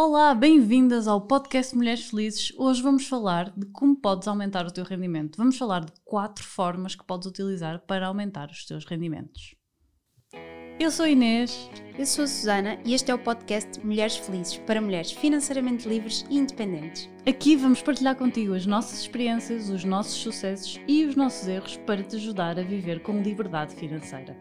Olá, 0.00 0.32
bem-vindas 0.32 1.08
ao 1.08 1.20
podcast 1.20 1.76
Mulheres 1.76 2.08
Felizes. 2.08 2.52
Hoje 2.56 2.80
vamos 2.80 3.08
falar 3.08 3.50
de 3.56 3.66
como 3.66 3.96
podes 3.96 4.28
aumentar 4.28 4.64
o 4.64 4.70
teu 4.70 4.84
rendimento. 4.84 5.36
Vamos 5.36 5.58
falar 5.58 5.84
de 5.84 5.90
quatro 6.04 6.44
formas 6.44 6.94
que 6.94 7.04
podes 7.04 7.26
utilizar 7.26 7.80
para 7.80 8.06
aumentar 8.06 8.48
os 8.48 8.64
teus 8.64 8.84
rendimentos. 8.84 9.56
Eu 10.78 10.92
sou 10.92 11.04
a 11.04 11.10
Inês. 11.10 11.68
Eu 11.98 12.06
sou 12.06 12.22
a 12.22 12.28
Susana 12.28 12.78
e 12.84 12.94
este 12.94 13.10
é 13.10 13.14
o 13.16 13.18
podcast 13.18 13.84
Mulheres 13.84 14.16
Felizes 14.18 14.56
para 14.58 14.80
mulheres 14.80 15.10
financeiramente 15.10 15.88
livres 15.88 16.24
e 16.30 16.38
independentes. 16.38 17.10
Aqui 17.26 17.56
vamos 17.56 17.82
partilhar 17.82 18.14
contigo 18.14 18.54
as 18.54 18.66
nossas 18.66 19.00
experiências, 19.00 19.68
os 19.68 19.82
nossos 19.82 20.14
sucessos 20.14 20.78
e 20.86 21.06
os 21.06 21.16
nossos 21.16 21.48
erros 21.48 21.76
para 21.78 22.04
te 22.04 22.14
ajudar 22.14 22.56
a 22.56 22.62
viver 22.62 23.02
com 23.02 23.20
liberdade 23.20 23.74
financeira. 23.74 24.36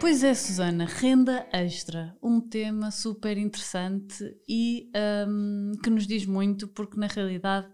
Pois 0.00 0.22
é, 0.22 0.32
Susana, 0.32 0.84
renda 0.86 1.48
extra, 1.52 2.16
um 2.22 2.40
tema 2.40 2.90
super 2.90 3.36
interessante 3.36 4.24
e 4.48 4.90
um, 5.28 5.72
que 5.82 5.90
nos 5.90 6.06
diz 6.06 6.24
muito, 6.24 6.68
porque 6.68 6.98
na 6.98 7.08
realidade 7.08 7.68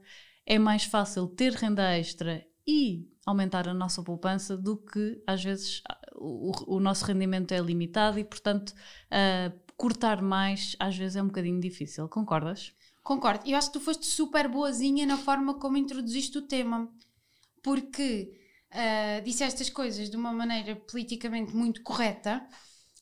é 0.47 0.59
mais 0.59 0.84
fácil 0.84 1.29
ter 1.29 1.53
renda 1.53 1.83
extra 1.97 2.43
e 2.67 3.07
aumentar 3.27 3.69
a 3.69 3.75
nossa 3.75 4.03
poupança 4.03 4.57
do 4.57 4.79
que 4.79 5.23
às 5.27 5.45
vezes 5.45 5.83
o, 6.15 6.77
o 6.77 6.81
nosso 6.81 7.05
rendimento 7.05 7.53
é 7.53 7.59
limitado 7.61 8.19
e, 8.19 8.25
portanto, 8.25 8.70
uh, 8.70 9.59
cortar 9.77 10.23
mais 10.23 10.75
às 10.79 10.97
vezes 10.97 11.17
é 11.17 11.23
um 11.23 11.27
bocadinho 11.27 11.61
difícil. 11.61 12.09
Concordas? 12.09 12.73
Concordo. 13.03 13.47
Eu 13.47 13.56
acho 13.56 13.69
que 13.69 13.79
tu 13.79 13.84
foste 13.84 14.06
super 14.06 14.48
boazinha 14.48 15.06
na 15.06 15.19
forma 15.19 15.59
como 15.59 15.77
introduziste 15.77 16.39
o 16.39 16.43
tema, 16.43 16.91
porque 17.62 18.33
uh, 18.74 19.23
disse 19.24 19.45
estas 19.45 19.70
coisas 19.70 20.10
de 20.10 20.16
uma 20.16 20.33
maneira 20.33 20.77
politicamente 20.77 21.55
muito 21.55 21.83
correta 21.83 22.46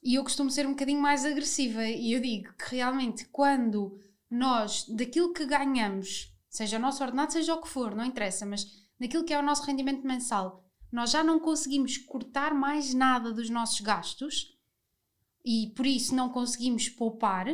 e 0.02 0.16
eu 0.16 0.22
costumo 0.22 0.50
ser 0.50 0.66
um 0.66 0.70
bocadinho 0.70 1.00
mais 1.00 1.24
agressiva. 1.24 1.84
E 1.86 2.12
eu 2.12 2.20
digo 2.20 2.52
que 2.54 2.76
realmente, 2.76 3.24
quando 3.26 3.98
nós, 4.30 4.84
daquilo 4.88 5.32
que 5.32 5.46
ganhamos, 5.46 6.32
seja 6.48 6.76
o 6.76 6.80
nosso 6.80 7.02
ordenado, 7.02 7.32
seja 7.32 7.54
o 7.54 7.62
que 7.62 7.68
for, 7.68 7.94
não 7.94 8.04
interessa, 8.04 8.44
mas 8.44 8.66
daquilo 8.98 9.24
que 9.24 9.32
é 9.32 9.38
o 9.38 9.42
nosso 9.42 9.62
rendimento 9.64 10.06
mensal, 10.06 10.64
nós 10.90 11.10
já 11.10 11.24
não 11.24 11.40
conseguimos 11.40 11.96
cortar 11.96 12.52
mais 12.52 12.92
nada 12.92 13.32
dos 13.32 13.48
nossos 13.48 13.80
gastos 13.80 14.58
e 15.44 15.72
por 15.74 15.86
isso 15.86 16.14
não 16.14 16.28
conseguimos 16.28 16.88
poupar, 16.88 17.46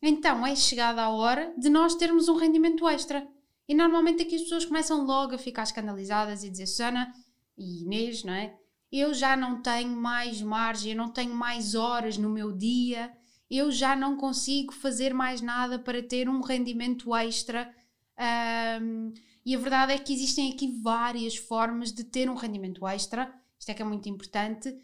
então 0.00 0.46
é 0.46 0.54
chegada 0.54 1.02
a 1.02 1.10
hora 1.10 1.52
de 1.58 1.68
nós 1.68 1.94
termos 1.94 2.28
um 2.28 2.36
rendimento 2.36 2.88
extra. 2.88 3.26
E 3.68 3.74
normalmente 3.74 4.22
aqui 4.22 4.34
as 4.34 4.42
pessoas 4.42 4.64
começam 4.64 5.04
logo 5.04 5.34
a 5.34 5.38
ficar 5.38 5.62
escandalizadas 5.62 6.42
e 6.42 6.50
dizer: 6.50 6.66
Susana, 6.66 7.12
e 7.60 7.82
Inês, 7.82 8.24
não 8.24 8.32
é? 8.32 8.56
Eu 8.90 9.14
já 9.14 9.36
não 9.36 9.62
tenho 9.62 9.94
mais 9.94 10.40
margem, 10.40 10.92
eu 10.92 10.98
não 10.98 11.10
tenho 11.10 11.34
mais 11.34 11.74
horas 11.74 12.16
no 12.16 12.30
meu 12.30 12.50
dia, 12.50 13.12
eu 13.50 13.70
já 13.70 13.94
não 13.94 14.16
consigo 14.16 14.72
fazer 14.72 15.12
mais 15.12 15.40
nada 15.40 15.78
para 15.78 16.02
ter 16.02 16.28
um 16.28 16.40
rendimento 16.40 17.14
extra. 17.14 17.72
Um, 18.82 19.12
e 19.44 19.54
a 19.54 19.58
verdade 19.58 19.92
é 19.92 19.98
que 19.98 20.12
existem 20.12 20.52
aqui 20.52 20.80
várias 20.82 21.36
formas 21.36 21.92
de 21.92 22.04
ter 22.04 22.28
um 22.28 22.34
rendimento 22.34 22.86
extra, 22.86 23.32
isto 23.58 23.68
é 23.68 23.74
que 23.74 23.82
é 23.82 23.84
muito 23.84 24.08
importante, 24.08 24.74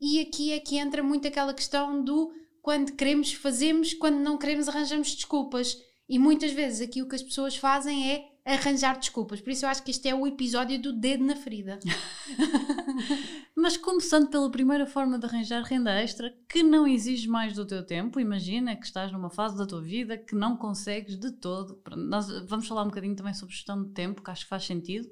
e 0.00 0.20
aqui 0.20 0.52
é 0.52 0.60
que 0.60 0.76
entra 0.76 1.02
muito 1.02 1.26
aquela 1.26 1.54
questão 1.54 2.04
do 2.04 2.32
quando 2.60 2.92
queremos, 2.92 3.32
fazemos, 3.32 3.94
quando 3.94 4.18
não 4.18 4.36
queremos, 4.36 4.68
arranjamos 4.68 5.14
desculpas. 5.14 5.80
E 6.08 6.18
muitas 6.18 6.52
vezes 6.52 6.80
aqui 6.80 7.00
o 7.00 7.08
que 7.08 7.14
as 7.14 7.22
pessoas 7.22 7.56
fazem 7.56 8.10
é 8.10 8.28
arranjar 8.54 8.96
desculpas. 8.96 9.40
Por 9.40 9.50
isso 9.50 9.64
eu 9.64 9.68
acho 9.68 9.82
que 9.82 9.90
este 9.90 10.08
é 10.08 10.14
o 10.14 10.26
episódio 10.26 10.80
do 10.80 10.92
dedo 10.92 11.24
na 11.24 11.34
ferida. 11.34 11.80
Mas 13.56 13.76
começando 13.76 14.28
pela 14.28 14.48
primeira 14.48 14.86
forma 14.86 15.18
de 15.18 15.26
arranjar 15.26 15.64
renda 15.64 15.90
extra, 15.90 16.32
que 16.48 16.62
não 16.62 16.86
exige 16.86 17.28
mais 17.28 17.54
do 17.54 17.66
teu 17.66 17.84
tempo, 17.84 18.20
imagina 18.20 18.76
que 18.76 18.86
estás 18.86 19.10
numa 19.10 19.30
fase 19.30 19.56
da 19.58 19.66
tua 19.66 19.82
vida 19.82 20.16
que 20.16 20.36
não 20.36 20.56
consegues 20.56 21.18
de 21.18 21.32
todo. 21.32 21.82
Nós 21.96 22.28
vamos 22.46 22.68
falar 22.68 22.82
um 22.82 22.88
bocadinho 22.88 23.16
também 23.16 23.34
sobre 23.34 23.54
gestão 23.54 23.82
de 23.82 23.90
tempo, 23.90 24.22
que 24.22 24.30
acho 24.30 24.44
que 24.44 24.50
faz 24.50 24.64
sentido, 24.64 25.10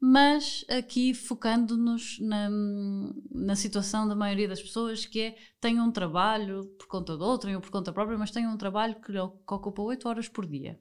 mas 0.00 0.64
aqui 0.70 1.12
focando-nos 1.12 2.18
na, 2.20 2.48
na 3.30 3.54
situação 3.54 4.08
da 4.08 4.14
maioria 4.14 4.48
das 4.48 4.62
pessoas 4.62 5.04
que 5.04 5.20
é 5.20 5.36
um 5.68 5.92
trabalho 5.92 6.64
por 6.78 6.86
conta 6.86 7.14
de 7.14 7.22
outrem 7.22 7.54
ou 7.54 7.60
por 7.60 7.70
conta 7.70 7.92
própria, 7.92 8.16
mas 8.16 8.30
tenham 8.30 8.54
um 8.54 8.56
trabalho 8.56 8.94
que, 8.94 9.12
que 9.12 9.18
ocupa 9.18 9.82
8 9.82 10.08
horas 10.08 10.28
por 10.28 10.46
dia. 10.46 10.80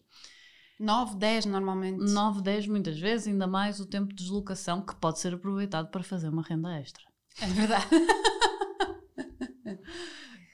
9, 0.79 1.17
10 1.17 1.45
normalmente. 1.45 1.99
9, 1.99 2.41
10 2.41 2.67
muitas 2.67 2.97
vezes, 2.97 3.27
ainda 3.27 3.45
mais 3.45 3.79
o 3.79 3.85
tempo 3.85 4.13
de 4.13 4.23
deslocação 4.23 4.81
que 4.81 4.95
pode 4.95 5.19
ser 5.19 5.33
aproveitado 5.33 5.89
para 5.89 6.03
fazer 6.03 6.29
uma 6.29 6.41
renda 6.41 6.79
extra. 6.79 7.03
É 7.41 7.47
verdade. 7.47 7.85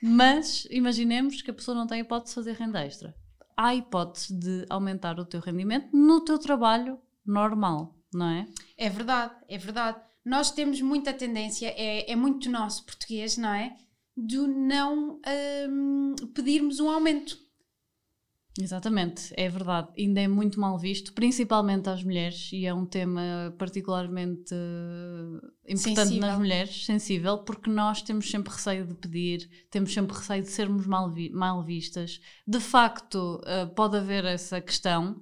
Mas 0.01 0.67
imaginemos 0.69 1.41
que 1.41 1.51
a 1.51 1.53
pessoa 1.53 1.75
não 1.75 1.87
tem 1.87 2.01
hipótese 2.01 2.31
de 2.31 2.35
fazer 2.35 2.53
renda 2.53 2.83
extra. 2.83 3.15
Há 3.55 3.73
hipótese 3.73 4.37
de 4.37 4.65
aumentar 4.69 5.19
o 5.19 5.25
teu 5.25 5.39
rendimento 5.39 5.95
no 5.95 6.21
teu 6.21 6.37
trabalho 6.37 6.99
normal, 7.25 7.95
não 8.13 8.29
é? 8.29 8.45
É 8.77 8.89
verdade, 8.89 9.33
é 9.47 9.57
verdade. 9.57 9.99
Nós 10.23 10.51
temos 10.51 10.81
muita 10.81 11.13
tendência, 11.13 11.67
é, 11.67 12.11
é 12.11 12.15
muito 12.15 12.49
nosso 12.49 12.85
português, 12.85 13.37
não 13.37 13.53
é? 13.53 13.77
De 14.17 14.37
não 14.37 15.19
hum, 15.69 16.15
pedirmos 16.33 16.79
um 16.79 16.89
aumento. 16.89 17.37
Exatamente, 18.57 19.33
é 19.35 19.49
verdade. 19.49 19.89
Ainda 19.97 20.21
é 20.21 20.27
muito 20.29 20.59
mal 20.61 20.79
visto, 20.79 21.11
principalmente 21.11 21.89
às 21.89 22.01
mulheres, 22.03 22.49
e 22.53 22.65
é 22.65 22.73
um 22.73 22.85
tema 22.85 23.53
particularmente 23.57 24.53
eh, 24.53 25.73
importante 25.73 26.07
sensível. 26.07 26.21
nas 26.21 26.37
mulheres, 26.37 26.85
sensível, 26.85 27.37
porque 27.39 27.69
nós 27.69 28.01
temos 28.01 28.31
sempre 28.31 28.53
receio 28.53 28.87
de 28.87 28.93
pedir, 28.95 29.49
temos 29.69 29.93
sempre 29.93 30.15
receio 30.15 30.41
de 30.41 30.49
sermos 30.49 30.87
mal, 30.87 31.11
vi 31.11 31.29
mal 31.31 31.65
vistas. 31.65 32.21
De 32.47 32.61
facto, 32.61 33.41
uh, 33.41 33.67
pode 33.75 33.97
haver 33.97 34.23
essa 34.23 34.61
questão 34.61 35.21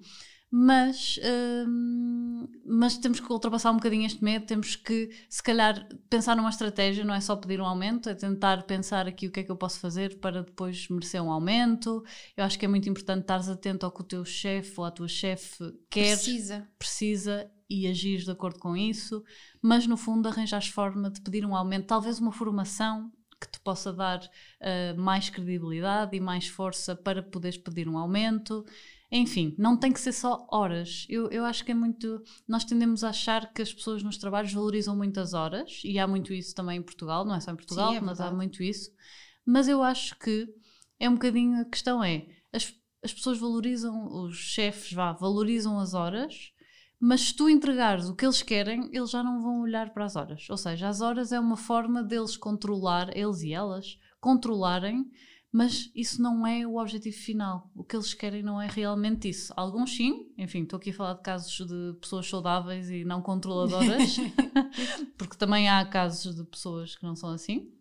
mas, 0.55 1.19
hum, 1.67 2.47
mas 2.63 2.95
temos 2.99 3.19
que 3.19 3.33
ultrapassar 3.33 3.71
um 3.71 3.77
bocadinho 3.77 4.05
este 4.05 4.23
medo, 4.23 4.45
temos 4.45 4.75
que, 4.75 5.09
se 5.27 5.41
calhar, 5.41 5.89
pensar 6.07 6.37
numa 6.37 6.51
estratégia, 6.51 7.03
não 7.03 7.15
é 7.15 7.19
só 7.19 7.35
pedir 7.35 7.59
um 7.59 7.65
aumento, 7.65 8.07
é 8.07 8.13
tentar 8.13 8.61
pensar 8.61 9.07
aqui 9.07 9.25
o 9.25 9.31
que 9.31 9.39
é 9.39 9.43
que 9.43 9.51
eu 9.51 9.55
posso 9.55 9.79
fazer 9.79 10.19
para 10.19 10.43
depois 10.43 10.87
merecer 10.89 11.23
um 11.23 11.31
aumento. 11.31 12.03
Eu 12.37 12.43
acho 12.43 12.59
que 12.59 12.65
é 12.65 12.67
muito 12.67 12.87
importante 12.87 13.21
estares 13.21 13.49
atento 13.49 13.83
ao 13.83 13.91
que 13.91 14.01
o 14.01 14.03
teu 14.03 14.23
chefe 14.23 14.75
ou 14.77 14.85
a 14.85 14.91
tua 14.91 15.07
chefe 15.07 15.73
quer, 15.89 16.17
precisa. 16.17 16.67
precisa 16.77 17.51
e 17.67 17.87
agir 17.87 18.19
de 18.19 18.29
acordo 18.29 18.59
com 18.59 18.77
isso, 18.77 19.23
mas 19.59 19.87
no 19.87 19.97
fundo 19.97 20.29
arranjas 20.29 20.67
forma 20.67 21.09
de 21.09 21.19
pedir 21.19 21.43
um 21.47 21.55
aumento, 21.55 21.87
talvez 21.87 22.19
uma 22.19 22.31
formação 22.31 23.11
que 23.41 23.51
te 23.51 23.59
possa 23.59 23.91
dar 23.91 24.19
uh, 24.19 25.01
mais 25.01 25.31
credibilidade 25.31 26.15
e 26.15 26.19
mais 26.19 26.47
força 26.47 26.95
para 26.95 27.23
poderes 27.23 27.57
pedir 27.57 27.89
um 27.89 27.97
aumento. 27.97 28.63
Enfim, 29.15 29.53
não 29.59 29.77
tem 29.77 29.91
que 29.91 29.99
ser 29.99 30.11
só 30.11 30.47
horas. 30.51 31.05
Eu, 31.07 31.29
eu 31.29 31.45
acho 31.45 31.63
que 31.63 31.71
é 31.71 31.75
muito. 31.75 32.19
Nós 32.47 32.65
tendemos 32.65 33.03
a 33.03 33.09
achar 33.09 33.53
que 33.53 33.61
as 33.61 33.71
pessoas 33.71 34.01
nos 34.01 34.17
trabalhos 34.17 34.51
valorizam 34.51 34.97
muitas 34.97 35.35
horas, 35.35 35.81
e 35.83 35.99
há 35.99 36.07
muito 36.07 36.33
isso 36.33 36.55
também 36.55 36.79
em 36.79 36.81
Portugal, 36.81 37.23
não 37.23 37.35
é 37.35 37.39
só 37.39 37.51
em 37.51 37.55
Portugal, 37.55 37.91
Sim, 37.91 37.97
é 37.97 38.01
mas 38.01 38.19
há 38.19 38.31
muito 38.31 38.63
isso. 38.63 38.89
Mas 39.45 39.67
eu 39.67 39.83
acho 39.83 40.17
que 40.17 40.47
é 40.99 41.07
um 41.07 41.13
bocadinho. 41.13 41.61
A 41.61 41.65
questão 41.65 42.03
é: 42.03 42.25
as, 42.51 42.73
as 43.03 43.13
pessoas 43.13 43.37
valorizam, 43.37 44.07
os 44.23 44.35
chefes 44.35 44.91
vá, 44.91 45.13
valorizam 45.13 45.77
as 45.77 45.93
horas, 45.93 46.51
mas 46.99 47.21
se 47.21 47.35
tu 47.35 47.47
entregares 47.47 48.09
o 48.09 48.15
que 48.15 48.25
eles 48.25 48.41
querem, 48.41 48.89
eles 48.91 49.11
já 49.11 49.21
não 49.21 49.43
vão 49.43 49.61
olhar 49.61 49.93
para 49.93 50.05
as 50.05 50.15
horas. 50.15 50.49
Ou 50.49 50.57
seja, 50.57 50.87
as 50.87 51.01
horas 51.01 51.31
é 51.31 51.39
uma 51.39 51.55
forma 51.55 52.01
deles 52.01 52.35
controlar, 52.35 53.15
eles 53.15 53.43
e 53.43 53.53
elas, 53.53 53.99
controlarem 54.19 55.05
mas 55.53 55.91
isso 55.93 56.19
não 56.19 56.47
é 56.47 56.65
o 56.65 56.77
objetivo 56.77 57.15
final. 57.15 57.71
O 57.75 57.83
que 57.83 57.95
eles 57.95 58.11
querem 58.15 58.41
não 58.41 58.59
é 58.59 58.65
realmente 58.65 59.29
isso. 59.29 59.53
Alguns 59.55 59.95
sim, 59.95 60.33
enfim, 60.35 60.63
estou 60.63 60.77
aqui 60.77 60.89
a 60.89 60.93
falar 60.93 61.13
de 61.13 61.21
casos 61.21 61.55
de 61.55 61.93
pessoas 62.01 62.27
saudáveis 62.27 62.89
e 62.89 63.05
não 63.05 63.21
controladoras, 63.21 64.17
porque 65.15 65.37
também 65.37 65.69
há 65.69 65.85
casos 65.85 66.35
de 66.35 66.43
pessoas 66.43 66.95
que 66.95 67.03
não 67.03 67.15
são 67.15 67.29
assim. 67.29 67.71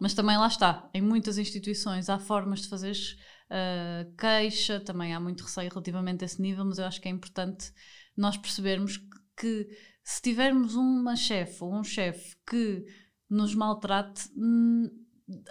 Mas 0.00 0.14
também 0.14 0.36
lá 0.36 0.48
está, 0.48 0.90
em 0.92 1.00
muitas 1.00 1.38
instituições 1.38 2.08
há 2.08 2.18
formas 2.18 2.62
de 2.62 2.68
fazer 2.68 2.96
uh, 2.96 4.12
queixa, 4.16 4.80
também 4.80 5.14
há 5.14 5.20
muito 5.20 5.44
receio 5.44 5.70
relativamente 5.70 6.24
a 6.24 6.26
esse 6.26 6.42
nível, 6.42 6.64
mas 6.64 6.78
eu 6.78 6.86
acho 6.86 7.00
que 7.00 7.06
é 7.06 7.12
importante 7.12 7.72
nós 8.16 8.36
percebermos 8.36 8.96
que, 8.96 9.06
que 9.36 9.68
se 10.02 10.20
tivermos 10.20 10.74
uma 10.74 11.14
chefe 11.14 11.62
ou 11.62 11.72
um 11.72 11.84
chefe 11.84 12.36
que 12.48 12.84
nos 13.28 13.54
maltrate, 13.54 14.28
hum, 14.36 14.90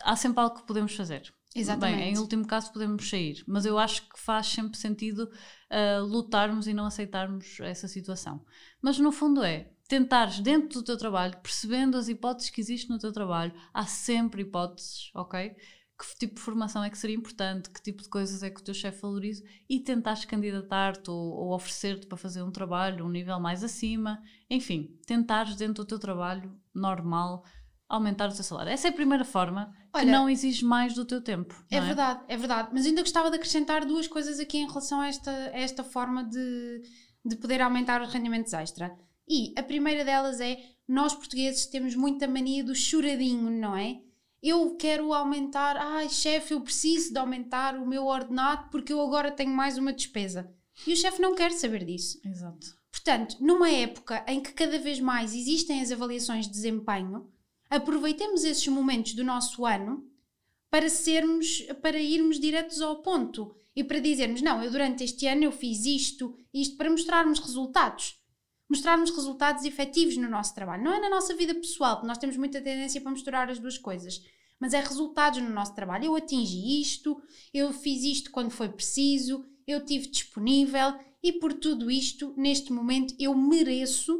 há 0.03 0.15
sempre 0.15 0.41
algo 0.41 0.55
que 0.57 0.67
podemos 0.67 0.95
fazer. 0.95 1.33
Exatamente. 1.55 1.97
Bem, 1.97 2.13
em 2.13 2.17
último 2.17 2.45
caso 2.45 2.71
podemos 2.71 3.09
sair, 3.09 3.43
mas 3.47 3.65
eu 3.65 3.79
acho 3.79 4.07
que 4.07 4.19
faz 4.19 4.47
sempre 4.47 4.77
sentido 4.77 5.23
uh, 5.23 6.03
lutarmos 6.05 6.67
e 6.67 6.73
não 6.73 6.85
aceitarmos 6.85 7.59
essa 7.61 7.87
situação. 7.87 8.45
Mas 8.81 8.99
no 8.99 9.11
fundo 9.11 9.43
é 9.43 9.71
tentares 9.87 10.39
dentro 10.39 10.79
do 10.79 10.83
teu 10.83 10.95
trabalho, 10.95 11.35
percebendo 11.41 11.97
as 11.97 12.07
hipóteses 12.07 12.51
que 12.51 12.61
existem 12.61 12.91
no 12.91 12.99
teu 12.99 13.11
trabalho, 13.11 13.51
há 13.73 13.85
sempre 13.87 14.43
hipóteses, 14.43 15.09
ok? 15.15 15.55
Que 15.97 16.19
tipo 16.19 16.35
de 16.35 16.41
formação 16.41 16.83
é 16.83 16.89
que 16.89 16.97
seria 16.97 17.15
importante, 17.15 17.71
que 17.71 17.81
tipo 17.81 18.03
de 18.03 18.07
coisas 18.07 18.43
é 18.43 18.51
que 18.51 18.61
o 18.61 18.63
teu 18.63 18.73
chefe 18.73 19.01
valoriza 19.01 19.43
e 19.67 19.79
tentares 19.79 20.23
candidatar-te 20.25 21.09
ou, 21.09 21.33
ou 21.33 21.53
oferecer-te 21.53 22.05
para 22.05 22.17
fazer 22.17 22.43
um 22.43 22.51
trabalho 22.51 23.03
um 23.03 23.09
nível 23.09 23.39
mais 23.39 23.63
acima, 23.63 24.21
enfim, 24.47 24.95
tentares 25.07 25.55
dentro 25.55 25.83
do 25.83 25.87
teu 25.87 25.97
trabalho 25.97 26.55
normal 26.73 27.43
aumentar 27.89 28.29
o 28.29 28.33
teu 28.33 28.43
salário. 28.43 28.71
Essa 28.71 28.87
é 28.87 28.91
a 28.91 28.93
primeira 28.93 29.25
forma 29.25 29.75
Olha, 29.91 30.05
que 30.05 30.11
não 30.11 30.29
exige 30.29 30.63
mais 30.63 30.93
do 30.93 31.03
teu 31.03 31.19
tempo. 31.19 31.55
É, 31.71 31.77
é, 31.77 31.81
verdade, 31.81 32.21
é 32.27 32.37
verdade. 32.37 32.69
Mas 32.71 32.85
ainda 32.85 33.01
gostava 33.01 33.31
de 33.31 33.37
acrescentar 33.37 33.83
duas 33.83 34.07
coisas 34.07 34.39
aqui 34.39 34.59
em 34.59 34.67
relação 34.67 35.01
a 35.01 35.07
esta, 35.07 35.31
a 35.31 35.59
esta 35.59 35.83
forma 35.83 36.23
de, 36.23 36.83
de 37.25 37.35
poder 37.35 37.61
aumentar 37.61 38.01
os 38.01 38.13
rendimentos 38.13 38.53
extra. 38.53 38.95
E 39.27 39.53
a 39.57 39.63
primeira 39.63 40.05
delas 40.05 40.39
é: 40.39 40.59
nós 40.87 41.15
portugueses 41.15 41.65
temos 41.65 41.95
muita 41.95 42.27
mania 42.27 42.63
do 42.63 42.75
choradinho, 42.75 43.49
não 43.49 43.75
é? 43.75 43.99
Eu 44.41 44.75
quero 44.75 45.11
aumentar, 45.11 45.75
ai 45.75 46.07
chefe, 46.07 46.53
eu 46.53 46.61
preciso 46.61 47.11
de 47.11 47.19
aumentar 47.19 47.75
o 47.75 47.85
meu 47.85 48.05
ordenado 48.05 48.69
porque 48.69 48.93
eu 48.93 49.01
agora 49.01 49.31
tenho 49.31 49.51
mais 49.51 49.77
uma 49.77 49.91
despesa. 49.91 50.49
E 50.87 50.93
o 50.93 50.95
chefe 50.95 51.21
não 51.21 51.35
quer 51.35 51.51
saber 51.51 51.83
disso. 51.83 52.21
Exato. 52.23 52.79
Portanto, 52.89 53.35
numa 53.41 53.69
época 53.69 54.23
em 54.27 54.41
que 54.41 54.53
cada 54.53 54.79
vez 54.79 54.99
mais 54.99 55.35
existem 55.35 55.81
as 55.81 55.91
avaliações 55.91 56.45
de 56.45 56.53
desempenho, 56.53 57.29
aproveitemos 57.69 58.43
esses 58.43 58.67
momentos 58.67 59.13
do 59.13 59.23
nosso 59.23 59.65
ano 59.65 60.09
para 60.69 60.89
sermos, 60.89 61.61
para 61.81 61.99
irmos 61.99 62.39
diretos 62.39 62.81
ao 62.81 63.01
ponto 63.01 63.55
e 63.75 63.83
para 63.83 63.99
dizermos, 63.99 64.41
não, 64.41 64.63
eu 64.63 64.71
durante 64.71 65.03
este 65.03 65.27
ano 65.27 65.43
eu 65.43 65.51
fiz 65.51 65.85
isto, 65.85 66.35
isto 66.53 66.77
para 66.77 66.89
mostrarmos 66.89 67.39
resultados. 67.39 68.15
Mostrarmos 68.69 69.09
resultados 69.09 69.65
efetivos 69.65 70.17
no 70.17 70.29
nosso 70.29 70.53
trabalho. 70.53 70.83
Não 70.83 70.93
é 70.93 70.99
na 70.99 71.09
nossa 71.09 71.33
vida 71.33 71.55
pessoal, 71.55 71.95
porque 71.95 72.07
nós 72.07 72.19
temos 72.19 72.37
muita 72.37 72.61
tendência 72.61 73.01
para 73.01 73.11
misturar 73.11 73.49
as 73.49 73.57
duas 73.57 73.77
coisas. 73.77 74.21
Mas 74.59 74.73
é 74.73 74.79
resultados 74.79 75.41
no 75.41 75.49
nosso 75.49 75.73
trabalho. 75.73 76.05
Eu 76.05 76.15
atingi 76.15 76.79
isto, 76.81 77.19
eu 77.53 77.73
fiz 77.73 78.03
isto 78.03 78.31
quando 78.31 78.51
foi 78.51 78.69
preciso, 78.69 79.43
eu 79.65 79.83
tive 79.83 80.07
disponível 80.07 80.99
e 81.23 81.33
por 81.33 81.53
tudo 81.53 81.89
isto, 81.89 82.33
neste 82.37 82.71
momento, 82.71 83.15
eu 83.19 83.35
mereço 83.35 84.19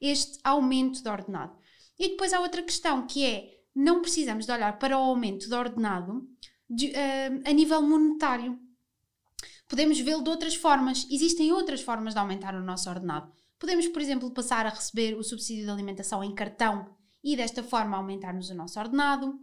este 0.00 0.38
aumento 0.44 1.02
de 1.02 1.08
ordenado. 1.08 1.56
E 1.98 2.10
depois 2.10 2.32
há 2.32 2.40
outra 2.40 2.62
questão 2.62 3.06
que 3.06 3.24
é: 3.24 3.60
não 3.74 4.00
precisamos 4.00 4.46
de 4.46 4.52
olhar 4.52 4.78
para 4.78 4.98
o 4.98 5.02
aumento 5.02 5.48
de 5.48 5.54
ordenado 5.54 6.28
de, 6.68 6.88
uh, 6.88 7.42
a 7.44 7.52
nível 7.52 7.82
monetário. 7.82 8.58
Podemos 9.68 9.98
vê-lo 9.98 10.22
de 10.22 10.30
outras 10.30 10.54
formas. 10.54 11.06
Existem 11.10 11.52
outras 11.52 11.80
formas 11.80 12.14
de 12.14 12.20
aumentar 12.20 12.54
o 12.54 12.62
nosso 12.62 12.88
ordenado. 12.88 13.32
Podemos, 13.58 13.88
por 13.88 14.00
exemplo, 14.00 14.30
passar 14.30 14.66
a 14.66 14.70
receber 14.70 15.16
o 15.16 15.22
subsídio 15.22 15.64
de 15.64 15.70
alimentação 15.70 16.22
em 16.22 16.34
cartão 16.34 16.94
e 17.22 17.36
desta 17.36 17.62
forma 17.62 17.96
aumentarmos 17.96 18.50
o 18.50 18.54
nosso 18.54 18.78
ordenado. 18.78 19.38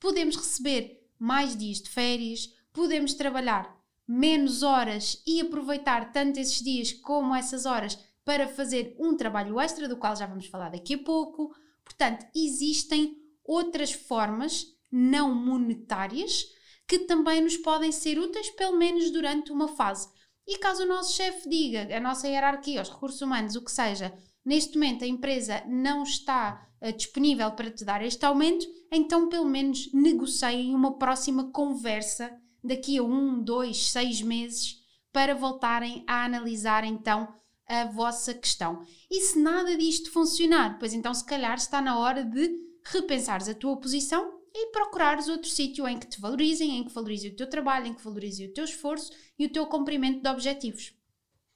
Podemos 0.00 0.36
receber 0.36 1.06
mais 1.18 1.56
dias 1.56 1.80
de 1.80 1.90
férias. 1.90 2.52
Podemos 2.72 3.14
trabalhar 3.14 3.76
menos 4.06 4.62
horas 4.62 5.22
e 5.26 5.40
aproveitar 5.40 6.12
tanto 6.12 6.40
esses 6.40 6.62
dias 6.62 6.92
como 6.92 7.34
essas 7.34 7.66
horas 7.66 7.98
para 8.24 8.48
fazer 8.48 8.96
um 8.98 9.16
trabalho 9.16 9.60
extra, 9.60 9.88
do 9.88 9.96
qual 9.96 10.16
já 10.16 10.26
vamos 10.26 10.46
falar 10.46 10.70
daqui 10.70 10.94
a 10.94 10.98
pouco. 10.98 11.54
Portanto, 11.88 12.26
existem 12.36 13.16
outras 13.42 13.92
formas 13.92 14.66
não 14.92 15.34
monetárias 15.34 16.44
que 16.86 17.00
também 17.00 17.40
nos 17.40 17.56
podem 17.56 17.90
ser 17.90 18.18
úteis, 18.18 18.50
pelo 18.50 18.76
menos 18.76 19.10
durante 19.10 19.50
uma 19.50 19.68
fase. 19.68 20.08
E 20.46 20.58
caso 20.58 20.84
o 20.84 20.86
nosso 20.86 21.14
chefe 21.14 21.48
diga, 21.48 21.88
a 21.94 22.00
nossa 22.00 22.28
hierarquia, 22.28 22.82
os 22.82 22.90
recursos 22.90 23.20
humanos, 23.20 23.56
o 23.56 23.64
que 23.64 23.72
seja, 23.72 24.14
neste 24.44 24.74
momento 24.74 25.04
a 25.04 25.06
empresa 25.06 25.62
não 25.66 26.02
está 26.02 26.66
uh, 26.80 26.92
disponível 26.92 27.50
para 27.52 27.70
te 27.70 27.84
dar 27.84 28.02
este 28.02 28.24
aumento, 28.24 28.66
então 28.92 29.28
pelo 29.28 29.46
menos 29.46 29.90
negociem 29.92 30.74
uma 30.74 30.98
próxima 30.98 31.50
conversa 31.50 32.34
daqui 32.62 32.98
a 32.98 33.02
um, 33.02 33.42
dois, 33.42 33.90
seis 33.90 34.22
meses 34.22 34.76
para 35.12 35.34
voltarem 35.34 36.04
a 36.06 36.24
analisar 36.24 36.84
então 36.84 37.28
a 37.68 37.84
vossa 37.84 38.32
questão. 38.34 38.82
E 39.10 39.20
se 39.20 39.38
nada 39.38 39.76
disto 39.76 40.10
funcionar, 40.10 40.78
pois 40.78 40.94
então 40.94 41.12
se 41.12 41.24
calhar 41.24 41.56
está 41.56 41.82
na 41.82 41.98
hora 41.98 42.24
de 42.24 42.50
repensares 42.84 43.48
a 43.48 43.54
tua 43.54 43.76
posição 43.76 44.38
e 44.54 44.72
procurares 44.72 45.28
outro 45.28 45.48
sítio 45.48 45.86
em 45.86 45.98
que 45.98 46.06
te 46.06 46.20
valorizem, 46.20 46.78
em 46.78 46.84
que 46.84 46.92
valorize 46.92 47.28
o 47.28 47.36
teu 47.36 47.48
trabalho, 47.48 47.86
em 47.86 47.94
que 47.94 48.02
valorize 48.02 48.46
o 48.46 48.52
teu 48.52 48.64
esforço 48.64 49.12
e 49.38 49.46
o 49.46 49.52
teu 49.52 49.66
cumprimento 49.66 50.22
de 50.22 50.28
objetivos. 50.28 50.94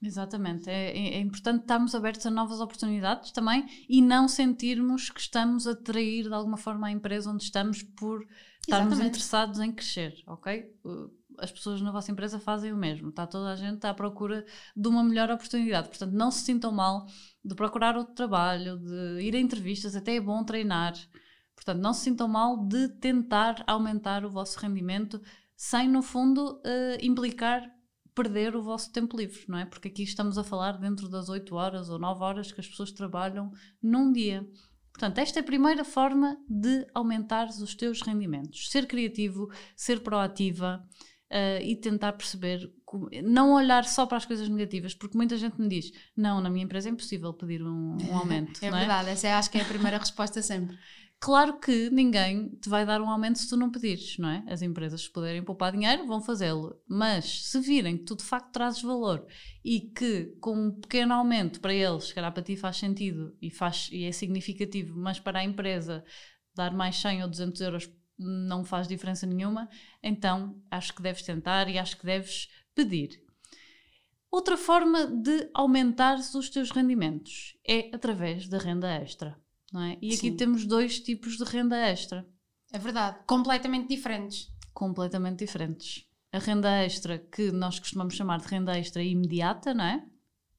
Exatamente, 0.02 0.68
é, 0.68 0.90
é, 0.90 1.14
é 1.14 1.20
importante 1.20 1.62
estarmos 1.62 1.94
abertos 1.94 2.26
a 2.26 2.30
novas 2.30 2.60
oportunidades 2.60 3.30
também 3.30 3.64
e 3.88 4.02
não 4.02 4.26
sentirmos 4.26 5.08
que 5.08 5.20
estamos 5.20 5.66
a 5.66 5.76
trair 5.76 6.24
de 6.24 6.34
alguma 6.34 6.56
forma 6.56 6.88
a 6.88 6.90
empresa 6.90 7.30
onde 7.30 7.44
estamos 7.44 7.84
por 7.84 8.26
estarmos 8.60 8.94
Exatamente. 8.94 9.08
interessados 9.08 9.60
em 9.60 9.70
crescer, 9.70 10.14
ok? 10.26 10.74
As 11.38 11.50
pessoas 11.50 11.80
na 11.80 11.90
vossa 11.90 12.10
empresa 12.10 12.38
fazem 12.38 12.72
o 12.72 12.76
mesmo, 12.76 13.08
está 13.10 13.26
toda 13.26 13.50
a 13.50 13.56
gente 13.56 13.86
à 13.86 13.94
procura 13.94 14.44
de 14.76 14.88
uma 14.88 15.02
melhor 15.02 15.30
oportunidade, 15.30 15.88
portanto 15.88 16.12
não 16.12 16.30
se 16.30 16.44
sintam 16.44 16.72
mal 16.72 17.06
de 17.44 17.54
procurar 17.54 17.96
outro 17.96 18.14
trabalho, 18.14 18.78
de 18.78 19.22
ir 19.22 19.34
a 19.34 19.40
entrevistas, 19.40 19.96
até 19.96 20.16
é 20.16 20.20
bom 20.20 20.44
treinar, 20.44 20.94
portanto 21.54 21.80
não 21.80 21.92
se 21.92 22.02
sintam 22.02 22.28
mal 22.28 22.56
de 22.66 22.88
tentar 22.88 23.62
aumentar 23.66 24.24
o 24.24 24.30
vosso 24.30 24.58
rendimento 24.58 25.20
sem 25.56 25.88
no 25.88 26.02
fundo 26.02 26.56
uh, 26.56 26.98
implicar 27.00 27.70
perder 28.14 28.54
o 28.54 28.62
vosso 28.62 28.92
tempo 28.92 29.16
livre, 29.16 29.44
não 29.48 29.58
é? 29.58 29.64
Porque 29.64 29.88
aqui 29.88 30.02
estamos 30.02 30.36
a 30.36 30.44
falar 30.44 30.72
dentro 30.72 31.08
das 31.08 31.28
8 31.28 31.54
horas 31.54 31.88
ou 31.88 31.98
9 31.98 32.22
horas 32.22 32.52
que 32.52 32.60
as 32.60 32.66
pessoas 32.66 32.92
trabalham 32.92 33.50
num 33.82 34.12
dia. 34.12 34.46
Portanto, 34.92 35.18
esta 35.18 35.38
é 35.38 35.42
a 35.42 35.44
primeira 35.44 35.84
forma 35.84 36.36
de 36.48 36.86
aumentar 36.94 37.48
os 37.48 37.74
teus 37.74 38.02
rendimentos. 38.02 38.70
Ser 38.70 38.86
criativo, 38.86 39.50
ser 39.74 40.00
proativa 40.00 40.86
uh, 41.32 41.62
e 41.62 41.74
tentar 41.74 42.12
perceber, 42.12 42.70
como, 42.84 43.08
não 43.24 43.54
olhar 43.54 43.84
só 43.84 44.06
para 44.06 44.18
as 44.18 44.26
coisas 44.26 44.48
negativas, 44.48 44.94
porque 44.94 45.16
muita 45.16 45.36
gente 45.36 45.60
me 45.60 45.68
diz: 45.68 45.90
não, 46.16 46.40
na 46.40 46.50
minha 46.50 46.64
empresa 46.64 46.88
é 46.88 46.92
impossível 46.92 47.32
pedir 47.32 47.62
um, 47.62 47.96
um 47.96 48.16
aumento. 48.16 48.60
é 48.62 48.70
verdade, 48.70 49.08
essa 49.10 49.26
é, 49.26 49.32
acho 49.32 49.50
que 49.50 49.58
é 49.58 49.62
a 49.62 49.66
primeira 49.66 49.98
resposta 49.98 50.42
sempre. 50.42 50.76
Claro 51.18 51.60
que 51.60 51.88
ninguém 51.88 52.48
te 52.60 52.68
vai 52.68 52.84
dar 52.84 53.00
um 53.00 53.08
aumento 53.08 53.38
se 53.38 53.48
tu 53.48 53.56
não 53.56 53.70
pedires, 53.70 54.18
não 54.18 54.28
é? 54.28 54.44
As 54.48 54.60
empresas, 54.60 55.02
se 55.02 55.10
puderem 55.10 55.40
poupar 55.40 55.70
dinheiro, 55.70 56.04
vão 56.04 56.20
fazê-lo. 56.20 56.76
Mas 56.88 57.44
se 57.46 57.60
virem 57.60 57.96
que 57.96 58.02
tu 58.02 58.16
de 58.16 58.24
facto 58.24 58.50
trazes 58.50 58.82
valor 58.82 59.24
e 59.64 59.82
que 59.82 60.36
com 60.40 60.52
um 60.52 60.72
pequeno 60.72 61.14
aumento 61.14 61.60
para 61.60 61.72
eles, 61.72 62.06
se 62.06 62.14
calhar 62.14 62.32
para 62.32 62.42
ti 62.42 62.56
faz 62.56 62.76
sentido 62.76 63.36
e, 63.40 63.52
faz, 63.52 63.88
e 63.92 64.04
é 64.04 64.10
significativo, 64.10 64.98
mas 64.98 65.20
para 65.20 65.38
a 65.38 65.44
empresa 65.44 66.04
dar 66.56 66.74
mais 66.74 66.96
100 66.96 67.22
ou 67.22 67.28
200 67.28 67.60
euros 67.60 67.90
não 68.18 68.64
faz 68.64 68.86
diferença 68.86 69.26
nenhuma, 69.26 69.68
então 70.02 70.60
acho 70.70 70.94
que 70.94 71.02
deves 71.02 71.22
tentar 71.22 71.68
e 71.68 71.78
acho 71.78 71.96
que 71.96 72.06
deves 72.06 72.48
pedir. 72.74 73.22
Outra 74.30 74.56
forma 74.56 75.06
de 75.06 75.50
aumentar 75.52 76.18
os 76.18 76.48
teus 76.48 76.70
rendimentos 76.70 77.56
é 77.66 77.90
através 77.94 78.48
da 78.48 78.58
renda 78.58 78.90
extra 78.90 79.40
não 79.72 79.82
é? 79.82 79.96
E 80.02 80.08
aqui 80.08 80.30
Sim. 80.30 80.36
temos 80.36 80.66
dois 80.66 81.00
tipos 81.00 81.38
de 81.38 81.44
renda 81.44 81.76
extra. 81.76 82.28
É 82.70 82.78
verdade, 82.78 83.18
completamente 83.26 83.88
diferentes. 83.88 84.52
Completamente 84.74 85.38
diferentes. 85.38 86.06
A 86.30 86.38
renda 86.38 86.70
extra, 86.84 87.18
que 87.18 87.50
nós 87.50 87.78
costumamos 87.78 88.14
chamar 88.14 88.40
de 88.40 88.48
renda 88.48 88.78
extra 88.78 89.02
imediata, 89.02 89.72
não 89.72 89.84
é? 89.84 90.06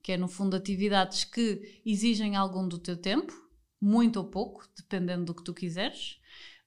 Que 0.02 0.14
é, 0.14 0.18
no 0.18 0.28
fundo, 0.28 0.56
atividades 0.56 1.24
que 1.24 1.82
exigem 1.86 2.36
algum 2.36 2.68
do 2.68 2.78
teu 2.78 2.98
tempo, 2.98 3.34
muito 3.80 4.18
ou 4.18 4.26
pouco, 4.26 4.68
dependendo 4.76 5.26
do 5.26 5.36
que 5.36 5.44
tu 5.44 5.54
quiseres, 5.54 6.20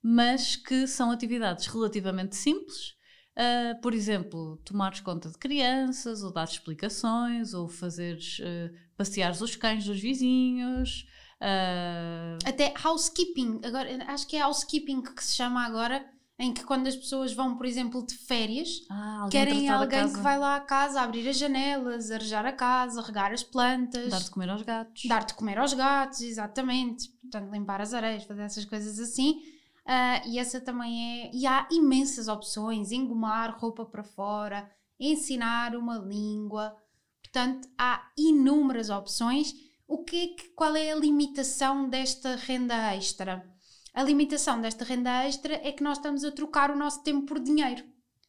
mas 0.08 0.54
que 0.54 0.86
são 0.86 1.10
atividades 1.10 1.66
relativamente 1.66 2.36
simples. 2.36 2.94
Uh, 3.36 3.80
por 3.82 3.92
exemplo, 3.92 4.56
tomares 4.64 5.00
conta 5.00 5.28
de 5.28 5.36
crianças, 5.36 6.22
ou 6.22 6.32
dar 6.32 6.44
explicações, 6.44 7.52
ou 7.52 7.68
fazeres 7.68 8.38
uh, 8.38 8.72
passeares 8.96 9.40
os 9.40 9.56
cães 9.56 9.84
dos 9.84 10.00
vizinhos, 10.00 11.06
Uh... 11.36 12.38
Até 12.48 12.72
housekeeping, 12.82 13.60
agora, 13.62 14.04
acho 14.08 14.26
que 14.26 14.36
é 14.36 14.44
housekeeping 14.46 15.02
que 15.02 15.22
se 15.22 15.36
chama 15.36 15.66
agora, 15.66 16.02
em 16.38 16.52
que 16.52 16.64
quando 16.64 16.86
as 16.86 16.96
pessoas 16.96 17.32
vão, 17.32 17.56
por 17.56 17.66
exemplo, 17.66 18.04
de 18.06 18.14
férias, 18.14 18.80
ah, 18.90 19.28
querem 19.30 19.68
alguém 19.68 20.10
que 20.10 20.20
vai 20.20 20.38
lá 20.38 20.56
à 20.56 20.60
casa 20.60 21.00
abrir 21.00 21.28
as 21.28 21.36
janelas, 21.36 22.10
arejar 22.10 22.46
a 22.46 22.52
casa, 22.52 23.02
regar 23.02 23.32
as 23.32 23.42
plantas, 23.42 24.10
dar 24.10 24.22
de 24.22 24.30
comer 24.30 24.48
aos 24.48 24.62
gatos, 24.62 25.02
dar 25.06 25.25
de 25.25 25.34
comer 25.34 25.58
aos 25.58 25.75
gatos, 25.75 26.20
exatamente, 26.22 27.10
portanto, 27.20 27.50
limpar 27.52 27.82
as 27.82 27.92
areias, 27.92 28.25
fazer 28.25 28.42
essas 28.42 28.64
coisas 28.64 28.98
assim. 28.98 29.40
Uh, 29.87 30.28
e 30.28 30.38
essa 30.38 30.61
também 30.61 31.23
é. 31.23 31.31
E 31.33 31.47
há 31.47 31.66
imensas 31.71 32.28
opções: 32.28 32.90
engomar 32.90 33.57
roupa 33.59 33.85
para 33.85 34.02
fora, 34.02 34.71
ensinar 34.99 35.76
uma 35.76 35.99
língua. 35.99 36.76
Portanto, 37.23 37.69
há 37.78 38.11
inúmeras 38.16 38.90
opções 38.90 39.55
o 39.88 40.02
que, 40.02 40.16
é 40.16 40.26
que 40.28 40.49
qual 40.49 40.75
é 40.75 40.90
a 40.90 40.97
limitação 40.97 41.88
desta 41.88 42.35
renda 42.35 42.95
extra? 42.95 43.49
A 43.95 44.02
limitação 44.02 44.61
desta 44.61 44.85
renda 44.85 45.25
extra 45.25 45.55
é 45.55 45.73
que 45.73 45.83
nós 45.83 45.99
estamos 45.99 46.25
a 46.25 46.33
trocar 46.33 46.71
o 46.71 46.76
nosso 46.76 47.02
tempo 47.02 47.26
por 47.26 47.38
dinheiro. 47.38 47.85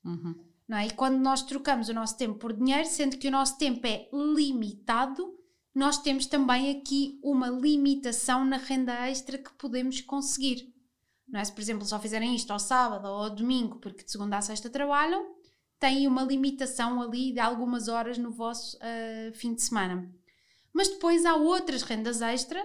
Uhum. 0.05 0.35
Não 0.67 0.77
é? 0.77 0.87
E 0.87 0.91
quando 0.91 1.17
nós 1.17 1.41
trocamos 1.41 1.89
o 1.89 1.93
nosso 1.93 2.17
tempo 2.17 2.35
por 2.35 2.53
dinheiro, 2.53 2.87
sendo 2.87 3.17
que 3.17 3.27
o 3.27 3.31
nosso 3.31 3.57
tempo 3.57 3.85
é 3.87 4.07
limitado, 4.13 5.33
nós 5.73 5.97
temos 5.97 6.25
também 6.25 6.77
aqui 6.77 7.19
uma 7.23 7.49
limitação 7.49 8.45
na 8.45 8.57
renda 8.57 9.09
extra 9.09 9.37
que 9.37 9.51
podemos 9.53 9.99
conseguir. 10.01 10.73
Não 11.27 11.39
é? 11.39 11.43
Se, 11.43 11.51
por 11.51 11.61
exemplo, 11.61 11.85
só 11.85 11.99
fizerem 11.99 12.35
isto 12.35 12.51
ao 12.51 12.59
sábado 12.59 13.05
ou 13.05 13.23
ao 13.23 13.29
domingo, 13.29 13.79
porque 13.79 14.03
de 14.03 14.11
segunda 14.11 14.37
a 14.37 14.41
sexta 14.41 14.69
trabalham, 14.69 15.35
têm 15.79 16.07
uma 16.07 16.23
limitação 16.23 17.01
ali 17.01 17.33
de 17.33 17.39
algumas 17.39 17.87
horas 17.87 18.17
no 18.17 18.31
vosso 18.31 18.77
uh, 18.77 19.33
fim 19.33 19.53
de 19.53 19.61
semana. 19.61 20.09
Mas 20.73 20.87
depois 20.89 21.25
há 21.25 21.35
outras 21.35 21.81
rendas 21.83 22.21
extra 22.21 22.63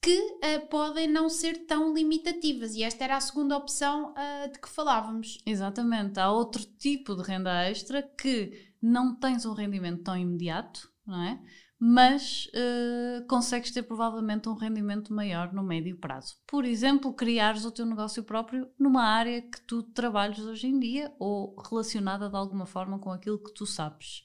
que 0.00 0.18
uh, 0.18 0.66
podem 0.68 1.06
não 1.06 1.28
ser 1.28 1.66
tão 1.66 1.94
limitativas. 1.94 2.74
E 2.74 2.82
esta 2.82 3.04
era 3.04 3.16
a 3.16 3.20
segunda 3.20 3.56
opção 3.56 4.12
uh, 4.12 4.52
de 4.52 4.58
que 4.58 4.68
falávamos. 4.68 5.38
Exatamente. 5.46 6.18
Há 6.18 6.30
outro 6.30 6.64
tipo 6.64 7.14
de 7.14 7.22
renda 7.22 7.68
extra 7.70 8.02
que 8.02 8.72
não 8.82 9.14
tens 9.14 9.46
um 9.46 9.52
rendimento 9.52 10.02
tão 10.02 10.16
imediato, 10.16 10.90
não 11.06 11.22
é? 11.22 11.40
Mas 11.84 12.46
uh, 12.54 13.26
consegues 13.26 13.72
ter 13.72 13.82
provavelmente 13.82 14.48
um 14.48 14.54
rendimento 14.54 15.12
maior 15.12 15.52
no 15.52 15.64
médio 15.64 15.96
prazo. 15.96 16.36
Por 16.46 16.64
exemplo, 16.64 17.12
criares 17.12 17.64
o 17.64 17.72
teu 17.72 17.84
negócio 17.84 18.22
próprio 18.22 18.68
numa 18.78 19.02
área 19.02 19.42
que 19.42 19.60
tu 19.62 19.82
trabalhas 19.82 20.38
hoje 20.38 20.68
em 20.68 20.78
dia 20.78 21.12
ou 21.18 21.56
relacionada 21.60 22.28
de 22.28 22.36
alguma 22.36 22.66
forma 22.66 23.00
com 23.00 23.10
aquilo 23.10 23.36
que 23.36 23.52
tu 23.52 23.66
sabes. 23.66 24.22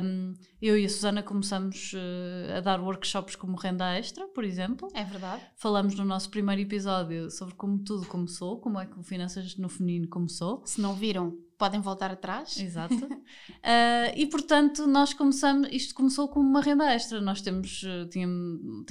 Um, 0.00 0.34
eu 0.62 0.78
e 0.78 0.84
a 0.84 0.88
Susana 0.88 1.24
começamos 1.24 1.92
uh, 1.92 2.56
a 2.56 2.60
dar 2.60 2.80
workshops 2.80 3.34
como 3.34 3.56
renda 3.56 3.98
extra, 3.98 4.28
por 4.28 4.44
exemplo. 4.44 4.86
É 4.94 5.02
verdade. 5.02 5.42
Falamos 5.56 5.96
no 5.96 6.04
nosso 6.04 6.30
primeiro 6.30 6.62
episódio 6.62 7.32
sobre 7.32 7.56
como 7.56 7.82
tudo 7.82 8.06
começou, 8.06 8.60
como 8.60 8.78
é 8.78 8.86
que 8.86 8.96
o 8.96 9.02
Finanças 9.02 9.56
no 9.56 9.68
Feminino 9.68 10.06
começou. 10.06 10.62
Se 10.64 10.80
não 10.80 10.94
viram, 10.94 11.36
podem 11.58 11.80
voltar 11.80 12.10
atrás. 12.10 12.58
Exato. 12.58 12.94
uh, 12.94 13.18
e 14.16 14.26
portanto, 14.26 14.86
nós 14.86 15.12
começamos, 15.12 15.68
isto 15.72 15.94
começou 15.94 16.28
como 16.28 16.48
uma 16.48 16.60
renda 16.60 16.92
extra. 16.92 17.20
Nós 17.20 17.40
temos, 17.40 17.82
uh, 17.82 18.08
tínhamos, 18.08 18.84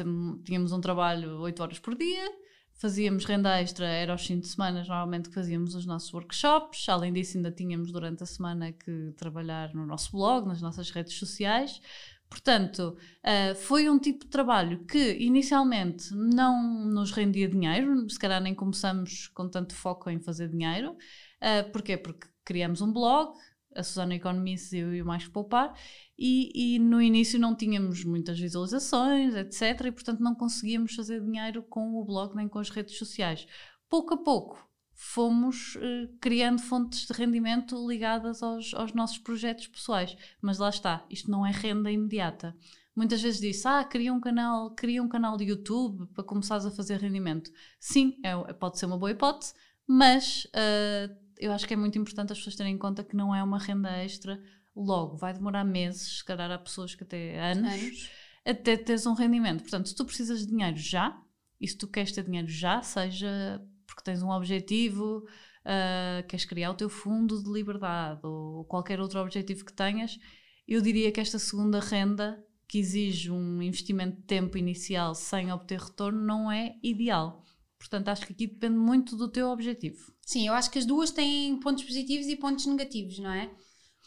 tínhamos 0.44 0.72
um 0.72 0.82
trabalho 0.82 1.40
8 1.42 1.62
horas 1.62 1.80
por 1.80 1.96
dia 1.96 2.32
fazíamos 2.76 3.26
renda 3.26 3.60
extra, 3.60 3.88
era 3.88 4.12
aos 4.12 4.26
fins 4.26 4.42
de 4.42 4.48
semana 4.48 4.80
normalmente 4.80 5.30
que 5.30 5.36
fazíamos 5.36 5.76
os 5.76 5.86
nossos 5.86 6.14
workshops, 6.14 6.88
além 6.90 7.14
disso 7.14 7.38
ainda 7.38 7.52
tínhamos 7.52 7.92
durante 7.92 8.22
a 8.24 8.26
semana 8.26 8.72
que 8.72 9.14
trabalhar 9.18 9.74
no 9.74 9.86
nosso 9.86 10.12
blog, 10.12 10.48
nas 10.48 10.62
nossas 10.62 10.92
redes 10.92 11.18
sociais, 11.18 11.82
Portanto, 12.30 12.98
uh, 13.24 13.56
foi 13.56 13.90
um 13.90 13.98
tipo 14.00 14.26
de 14.26 14.32
trabalho 14.32 14.84
que 14.86 15.14
inicialmente 15.20 16.14
não 16.14 16.86
nos 16.86 17.12
rendia 17.12 17.48
dinheiro, 17.48 18.10
se 18.10 18.20
calhar 18.20 18.42
nem 18.42 18.54
começamos 18.54 19.28
com 19.30 19.48
tanto 19.50 19.76
foco 19.76 20.10
em 20.10 20.20
fazer 20.20 20.50
dinheiro. 20.50 20.94
Uh, 21.42 21.72
porquê? 21.72 21.98
Porque 21.98 22.28
criamos 22.44 22.82
um 22.82 22.92
blog, 22.92 23.38
a 23.76 23.84
Susana 23.84 24.16
Economice 24.16 24.78
e 24.78 24.80
eu 24.80 24.94
e 24.96 25.02
o 25.02 25.06
Mais 25.06 25.28
Poupar, 25.28 25.74
e, 26.18 26.76
e, 26.76 26.80
no 26.80 27.02
início 27.02 27.40
não 27.40 27.56
tínhamos 27.56 28.04
muitas 28.06 28.40
visualizações, 28.40 29.36
etc. 29.36 29.86
E 29.86 29.92
portanto 29.92 30.22
não 30.22 30.34
conseguíamos 30.34 30.96
fazer 30.96 31.22
dinheiro 31.22 31.62
com 31.64 31.96
o 31.96 32.06
blog 32.06 32.36
nem 32.36 32.48
com 32.48 32.60
as 32.60 32.70
redes 32.70 32.98
sociais. 32.98 33.46
Pouco 33.90 34.14
a 34.14 34.18
pouco 34.18 34.66
fomos 34.96 35.78
eh, 35.82 36.10
criando 36.22 36.62
fontes 36.62 37.06
de 37.06 37.14
rendimento 37.14 37.76
ligadas 37.88 38.42
aos, 38.42 38.74
aos 38.74 38.94
nossos 38.94 39.18
projetos 39.18 39.68
pessoais. 39.68 40.16
Mas 40.42 40.58
lá 40.58 40.70
está, 40.70 41.06
isto 41.10 41.30
não 41.30 41.46
é 41.46 41.52
renda 41.52 41.92
imediata. 41.92 42.56
Muitas 42.96 43.22
vezes 43.22 43.42
diz, 43.42 43.66
ah, 43.66 43.84
cria 43.84 44.14
um 44.14 44.22
canal, 44.22 44.72
cria 44.72 45.04
um 45.04 45.10
canal 45.10 45.36
de 45.36 45.44
YouTube 45.44 46.08
para 46.14 46.24
começares 46.24 46.66
a 46.66 46.72
fazer 46.72 46.98
rendimento. 46.98 47.52
Sim, 47.78 48.18
é, 48.24 48.54
pode 48.54 48.80
ser 48.80 48.86
uma 48.86 48.98
boa 48.98 49.12
hipótese, 49.12 49.54
mas 49.86 50.46
uh, 50.46 51.14
eu 51.38 51.52
acho 51.52 51.68
que 51.68 51.74
é 51.74 51.78
muito 51.78 52.00
importante 52.00 52.32
as 52.32 52.38
pessoas 52.38 52.56
terem 52.56 52.76
em 52.76 52.78
conta 52.78 53.04
que 53.04 53.18
não 53.18 53.36
é 53.36 53.44
uma 53.44 53.60
renda 53.60 53.92
extra 54.02 54.42
logo, 54.74 55.18
vai 55.18 55.34
demorar 55.34 55.66
meses, 55.66 56.20
se 56.20 56.24
calhar 56.24 56.50
há 56.50 56.58
pessoas 56.58 56.96
que 56.96 57.04
até 57.04 57.38
anos, 57.52 57.74
anos. 57.74 58.10
até 58.46 58.78
teres 58.78 59.06
um 59.06 59.14
rendimento. 59.14 59.62
Portanto, 59.62 59.90
se 59.90 59.96
tu 59.96 60.06
precisas 60.06 60.40
de 60.40 60.48
dinheiro 60.48 60.78
já, 60.78 61.22
e 61.60 61.68
se 61.68 61.78
tu 61.78 61.88
queres 61.90 62.14
ter 62.14 62.24
dinheiro 62.24 62.48
já, 62.48 62.82
seja 62.82 63.62
porque 63.96 64.04
tens 64.04 64.22
um 64.22 64.30
objetivo, 64.30 65.26
uh, 65.66 66.28
queres 66.28 66.46
criar 66.46 66.72
o 66.72 66.76
teu 66.76 66.90
fundo 66.90 67.42
de 67.42 67.50
liberdade 67.50 68.20
ou 68.24 68.66
qualquer 68.66 69.00
outro 69.00 69.22
objetivo 69.22 69.64
que 69.64 69.72
tenhas, 69.74 70.20
eu 70.68 70.82
diria 70.82 71.12
que 71.12 71.22
esta 71.22 71.40
segunda 71.40 71.80
renda, 71.80 72.44
que 72.68 72.80
exige 72.80 73.32
um 73.32 73.62
investimento 73.62 74.18
de 74.18 74.24
tempo 74.24 74.58
inicial 74.58 75.16
sem 75.16 75.52
obter 75.52 75.80
retorno, 75.80 76.20
não 76.20 76.52
é 76.52 76.76
ideal. 76.84 77.44
Portanto, 77.78 78.10
acho 78.10 78.26
que 78.26 78.34
aqui 78.34 78.48
depende 78.48 78.78
muito 78.78 79.16
do 79.16 79.30
teu 79.30 79.50
objetivo. 79.50 80.12
Sim, 80.22 80.48
eu 80.48 80.54
acho 80.54 80.72
que 80.72 80.80
as 80.80 80.86
duas 80.86 81.12
têm 81.12 81.60
pontos 81.60 81.84
positivos 81.84 82.28
e 82.28 82.36
pontos 82.36 82.66
negativos, 82.66 83.20
não 83.20 83.32
é? 83.32 83.52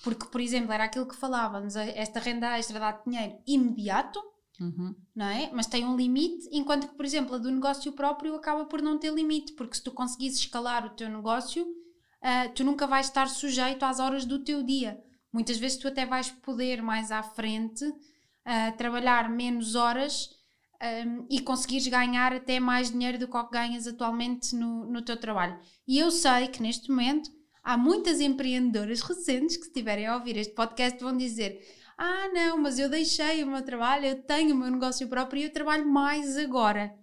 Porque, 0.02 0.26
por 0.26 0.40
exemplo, 0.40 0.72
era 0.72 0.84
aquilo 0.84 1.06
que 1.06 1.16
falávamos, 1.16 1.76
esta 1.76 2.20
renda 2.20 2.58
extra 2.58 2.78
dá 2.78 2.92
dinheiro 2.92 3.38
imediato, 3.46 4.20
uhum. 4.60 4.94
não 5.14 5.26
é? 5.26 5.50
Mas 5.52 5.66
tem 5.66 5.84
um 5.84 5.96
limite, 5.96 6.48
enquanto 6.52 6.88
que, 6.88 6.94
por 6.94 7.04
exemplo, 7.04 7.34
a 7.34 7.38
do 7.38 7.50
negócio 7.50 7.92
próprio 7.92 8.34
acaba 8.34 8.64
por 8.64 8.82
não 8.82 8.98
ter 8.98 9.12
limite, 9.12 9.52
porque 9.52 9.76
se 9.76 9.82
tu 9.82 9.90
conseguires 9.90 10.38
escalar 10.38 10.86
o 10.86 10.90
teu 10.90 11.08
negócio, 11.08 11.64
uh, 11.64 12.52
tu 12.54 12.64
nunca 12.64 12.86
vais 12.86 13.06
estar 13.06 13.28
sujeito 13.28 13.84
às 13.84 14.00
horas 14.00 14.24
do 14.24 14.38
teu 14.44 14.62
dia. 14.62 15.02
Muitas 15.32 15.58
vezes 15.58 15.78
tu 15.78 15.88
até 15.88 16.06
vais 16.06 16.30
poder 16.30 16.82
mais 16.82 17.10
à 17.10 17.22
frente 17.22 17.84
uh, 17.84 18.76
trabalhar 18.76 19.28
menos 19.28 19.74
horas 19.74 20.30
um, 20.82 21.26
e 21.28 21.40
conseguires 21.40 21.86
ganhar 21.86 22.32
até 22.32 22.60
mais 22.60 22.90
dinheiro 22.90 23.18
do 23.18 23.28
que 23.28 23.36
o 23.36 23.44
que 23.44 23.52
ganhas 23.52 23.86
atualmente 23.86 24.54
no, 24.54 24.86
no 24.86 25.02
teu 25.02 25.16
trabalho. 25.16 25.58
E 25.86 25.98
eu 25.98 26.10
sei 26.10 26.48
que 26.48 26.62
neste 26.62 26.90
momento 26.90 27.30
há 27.62 27.76
muitas 27.76 28.20
empreendedoras 28.20 29.00
recentes 29.00 29.56
que, 29.56 29.64
se 29.64 29.68
estiverem 29.68 30.06
a 30.06 30.16
ouvir 30.16 30.36
este 30.36 30.54
podcast, 30.54 31.02
vão 31.02 31.16
dizer: 31.16 31.60
Ah, 31.98 32.28
não, 32.32 32.56
mas 32.58 32.78
eu 32.78 32.88
deixei 32.88 33.42
o 33.42 33.46
meu 33.46 33.62
trabalho, 33.62 34.06
eu 34.06 34.22
tenho 34.22 34.54
o 34.54 34.58
meu 34.58 34.70
negócio 34.70 35.08
próprio 35.08 35.40
e 35.40 35.44
eu 35.44 35.52
trabalho 35.52 35.84
mais 35.84 36.36
agora. 36.36 36.96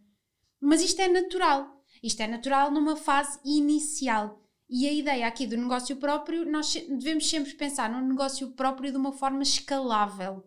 Mas 0.59 0.81
isto 0.81 1.01
é 1.01 1.09
natural. 1.09 1.83
Isto 2.01 2.21
é 2.21 2.27
natural 2.27 2.71
numa 2.71 2.95
fase 2.95 3.37
inicial. 3.43 4.41
E 4.69 4.87
a 4.87 4.93
ideia 4.93 5.27
aqui 5.27 5.45
do 5.45 5.57
negócio 5.57 5.97
próprio, 5.97 6.49
nós 6.49 6.73
devemos 6.73 7.29
sempre 7.29 7.53
pensar 7.53 7.89
no 7.89 8.07
negócio 8.07 8.51
próprio 8.51 8.91
de 8.91 8.97
uma 8.97 9.11
forma 9.11 9.43
escalável. 9.43 10.43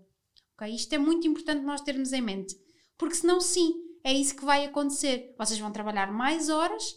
Okay? 0.55 0.75
Isto 0.75 0.95
é 0.95 0.99
muito 0.99 1.27
importante 1.27 1.63
nós 1.63 1.83
termos 1.83 2.13
em 2.13 2.23
mente. 2.23 2.57
Porque 2.97 3.15
senão, 3.15 3.41
sim, 3.41 3.75
é 4.03 4.13
isso 4.13 4.35
que 4.35 4.45
vai 4.45 4.65
acontecer. 4.65 5.35
Vocês 5.39 5.61
vão 5.61 5.71
trabalhar 5.71 6.11
mais 6.11 6.49
horas, 6.49 6.97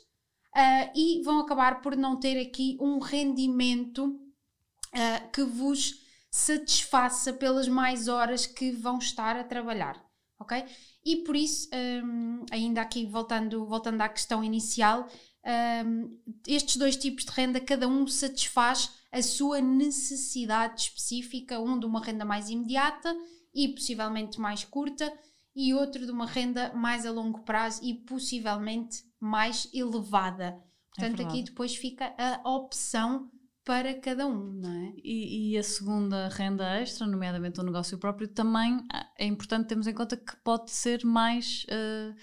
uh, 0.55 0.91
e 0.95 1.21
vão 1.23 1.39
acabar 1.39 1.81
por 1.81 1.95
não 1.95 2.19
ter 2.19 2.39
aqui 2.39 2.77
um 2.79 2.99
rendimento 2.99 4.05
uh, 4.05 5.31
que 5.31 5.43
vos 5.43 6.01
satisfaça 6.31 7.33
pelas 7.33 7.67
mais 7.67 8.07
horas 8.07 8.45
que 8.45 8.71
vão 8.71 8.97
estar 8.97 9.35
a 9.35 9.43
trabalhar, 9.43 10.01
ok? 10.39 10.63
E 11.03 11.17
por 11.17 11.35
isso, 11.35 11.69
um, 12.03 12.45
ainda 12.49 12.81
aqui 12.81 13.05
voltando, 13.05 13.65
voltando 13.65 13.99
à 14.01 14.07
questão 14.07 14.41
inicial, 14.41 15.07
um, 15.85 16.17
estes 16.47 16.77
dois 16.77 16.95
tipos 16.95 17.25
de 17.25 17.31
renda, 17.31 17.59
cada 17.59 17.87
um 17.87 18.07
satisfaz 18.07 18.91
a 19.11 19.21
sua 19.21 19.59
necessidade 19.59 20.81
específica, 20.83 21.59
um 21.59 21.77
de 21.77 21.85
uma 21.85 22.01
renda 22.01 22.23
mais 22.23 22.49
imediata 22.49 23.13
e 23.53 23.67
possivelmente 23.67 24.39
mais 24.39 24.63
curta, 24.63 25.11
e 25.53 25.73
outro 25.73 26.05
de 26.05 26.11
uma 26.13 26.25
renda 26.25 26.71
mais 26.73 27.05
a 27.05 27.11
longo 27.11 27.41
prazo 27.41 27.83
e 27.83 27.93
possivelmente 27.93 29.03
mais 29.19 29.67
elevada. 29.73 30.57
Portanto, 30.95 31.21
é 31.21 31.25
aqui 31.25 31.43
depois 31.43 31.75
fica 31.75 32.13
a 32.17 32.49
opção 32.49 33.29
para 33.63 33.93
cada 33.99 34.25
um, 34.25 34.53
não 34.53 34.71
é? 34.71 34.93
E, 35.03 35.53
e, 35.53 35.57
a 35.57 35.63
segunda 35.63 36.27
renda 36.29 36.79
extra, 36.79 37.05
nomeadamente 37.05 37.59
o 37.59 37.63
negócio 37.63 37.97
próprio, 37.97 38.27
também 38.27 38.83
ah, 38.91 39.07
é 39.17 39.25
importante 39.25 39.67
termos 39.67 39.87
em 39.87 39.93
conta 39.93 40.17
que 40.17 40.35
pode 40.43 40.71
ser 40.71 41.05
mais 41.05 41.65
uh, 41.65 42.15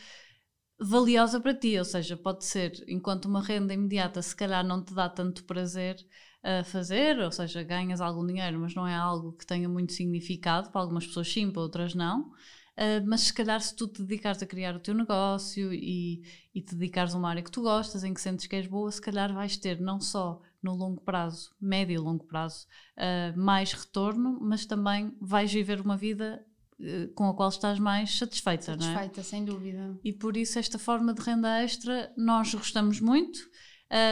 valiosa 0.84 1.40
para 1.40 1.54
ti, 1.54 1.78
ou 1.78 1.84
seja, 1.84 2.16
pode 2.16 2.44
ser, 2.44 2.72
enquanto 2.88 3.26
uma 3.26 3.40
renda 3.42 3.72
imediata 3.72 4.20
se 4.20 4.34
calhar 4.34 4.64
não 4.64 4.84
te 4.84 4.92
dá 4.94 5.08
tanto 5.08 5.44
prazer 5.44 5.96
a 6.42 6.64
fazer, 6.64 7.18
ou 7.20 7.30
seja, 7.30 7.62
ganhas 7.62 8.00
algum 8.00 8.26
dinheiro, 8.26 8.58
mas 8.60 8.74
não 8.74 8.86
é 8.86 8.94
algo 8.94 9.32
que 9.32 9.46
tenha 9.46 9.68
muito 9.68 9.92
significado, 9.92 10.70
para 10.70 10.80
algumas 10.80 11.06
pessoas 11.06 11.32
sim, 11.32 11.50
para 11.50 11.62
outras 11.62 11.94
não. 11.94 12.30
Uh, 12.76 13.02
mas 13.06 13.22
se 13.22 13.34
calhar 13.34 13.60
se 13.60 13.74
tu 13.74 13.88
te 13.88 14.02
dedicares 14.02 14.42
a 14.42 14.46
criar 14.46 14.74
o 14.76 14.80
teu 14.80 14.94
negócio 14.94 15.72
e, 15.72 16.22
e 16.54 16.62
te 16.62 16.76
dedicares 16.76 17.14
a 17.14 17.18
uma 17.18 17.28
área 17.28 17.42
que 17.42 17.50
tu 17.50 17.62
gostas, 17.62 18.04
em 18.04 18.14
que 18.14 18.20
sentes 18.20 18.46
que 18.46 18.54
és 18.54 18.66
boa, 18.66 18.90
se 18.90 19.00
calhar 19.00 19.32
vais 19.34 19.56
ter 19.56 19.80
não 19.80 20.00
só 20.00 20.40
no 20.62 20.74
longo 20.74 21.00
prazo, 21.00 21.50
médio 21.60 21.94
e 21.94 21.98
longo 21.98 22.24
prazo, 22.24 22.66
uh, 22.96 23.38
mais 23.38 23.72
retorno, 23.72 24.38
mas 24.40 24.66
também 24.66 25.16
vais 25.20 25.52
viver 25.52 25.80
uma 25.80 25.96
vida 25.96 26.44
uh, 26.80 27.12
com 27.14 27.28
a 27.28 27.34
qual 27.34 27.48
estás 27.48 27.78
mais 27.78 28.18
satisfeita, 28.18 28.64
satisfeita 28.64 29.12
não 29.16 29.20
é? 29.20 29.24
sem 29.24 29.44
dúvida. 29.44 29.98
E 30.02 30.12
por 30.12 30.36
isso 30.36 30.58
esta 30.58 30.78
forma 30.78 31.14
de 31.14 31.22
renda 31.22 31.62
extra 31.62 32.12
nós 32.16 32.52
gostamos 32.54 33.00
muito, 33.00 33.38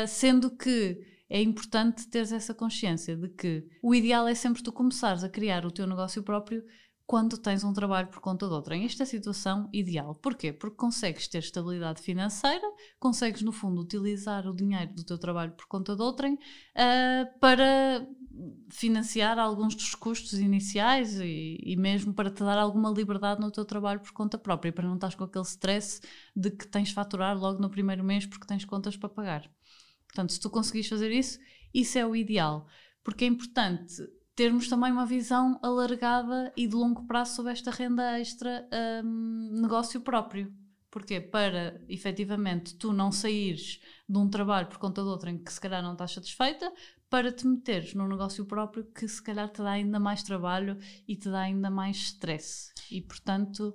sendo 0.09 0.57
que 0.57 0.99
é 1.29 1.43
importante 1.43 2.09
teres 2.09 2.33
essa 2.33 2.55
consciência 2.55 3.17
de 3.17 3.29
que 3.29 3.67
o 3.83 3.95
ideal 3.95 4.27
é 4.27 4.35
sempre 4.35 4.63
tu 4.63 4.73
começares 4.73 5.25
a 5.25 5.29
criar 5.29 5.67
o 5.67 5.71
teu 5.71 5.87
negócio 5.87 6.23
próprio 6.23 6.65
quando 7.07 7.39
tens 7.39 7.63
um 7.63 7.73
trabalho 7.73 8.09
por 8.09 8.21
conta 8.21 8.49
de 8.49 8.53
outrem. 8.53 8.85
Esta 8.85 9.03
é 9.03 9.05
a 9.05 9.07
situação 9.07 9.71
ideal. 9.73 10.15
Porquê? 10.17 10.53
Porque 10.53 10.77
consegues 10.77 11.29
ter 11.29 11.39
estabilidade 11.39 12.03
financeira, 12.03 12.67
consegues, 12.99 13.43
no 13.43 13.53
fundo, 13.53 13.81
utilizar 13.81 14.47
o 14.49 14.55
dinheiro 14.55 14.93
do 14.93 15.05
teu 15.05 15.17
trabalho 15.17 15.53
por 15.53 15.67
conta 15.67 15.95
de 15.95 16.03
outrem 16.03 16.35
uh, 16.35 17.39
para 17.39 18.05
financiar 18.71 19.39
alguns 19.39 19.77
dos 19.77 19.95
custos 19.95 20.35
iniciais 20.35 21.21
e, 21.21 21.59
e, 21.63 21.77
mesmo 21.77 22.13
para 22.13 22.31
te 22.31 22.41
dar 22.41 22.59
alguma 22.59 22.91
liberdade 22.91 23.41
no 23.41 23.53
teu 23.53 23.65
trabalho 23.65 24.01
por 24.01 24.13
conta 24.13 24.37
própria, 24.37 24.73
para 24.73 24.89
não 24.89 24.97
estás 24.97 25.15
com 25.15 25.25
aquele 25.25 25.45
stress 25.45 26.01
de 26.35 26.51
que 26.51 26.67
tens 26.67 26.89
de 26.89 26.95
faturar 26.95 27.39
logo 27.39 27.61
no 27.61 27.71
primeiro 27.71 28.03
mês 28.03 28.27
porque 28.27 28.47
tens 28.47 28.65
contas 28.65 28.97
para 28.97 29.09
pagar. 29.09 29.49
Portanto, 30.09 30.33
se 30.33 30.41
tu 30.41 30.51
conseguires 30.51 30.89
fazer 30.89 31.13
isso, 31.13 31.39
isso 31.73 31.99
é 31.99 32.05
o 32.05 32.17
ideal. 32.17 32.67
Porque 33.05 33.25
é 33.25 33.29
importante 33.29 34.03
termos 34.37 34.69
também 34.69 34.93
uma 34.93 35.07
visão 35.07 35.59
alargada 35.63 36.53
e 36.55 36.69
de 36.69 36.75
longo 36.77 37.07
prazo 37.07 37.35
sobre 37.37 37.53
esta 37.53 37.71
renda 37.71 38.21
extra 38.21 38.69
um, 39.03 39.61
negócio 39.63 40.03
próprio. 40.03 40.53
Porquê? 40.91 41.21
Para 41.21 41.83
efetivamente 41.89 42.75
tu 42.77 42.93
não 42.93 43.11
saíres 43.11 43.81
de 44.09 44.19
um 44.19 44.29
trabalho 44.29 44.67
por 44.67 44.79
conta 44.79 45.03
de 45.03 45.09
outro 45.09 45.31
em 45.31 45.39
que 45.39 45.53
se 45.53 45.61
calhar 45.61 45.83
não 45.83 45.93
estás 45.93 46.13
satisfeita, 46.13 46.71
para 47.09 47.33
te 47.33 47.47
meteres 47.47 47.95
num 47.95 48.09
negócio 48.09 48.45
próprio 48.45 48.85
que 48.85 49.09
se 49.09 49.23
calhar 49.23 49.49
te 49.49 49.63
dá 49.63 49.71
ainda 49.71 49.99
mais 49.99 50.23
trabalho 50.23 50.79
e 51.09 51.17
te 51.17 51.31
dá 51.31 51.41
ainda 51.41 51.71
mais 51.71 51.97
stress. 51.97 52.73
E 52.91 53.01
portanto, 53.01 53.75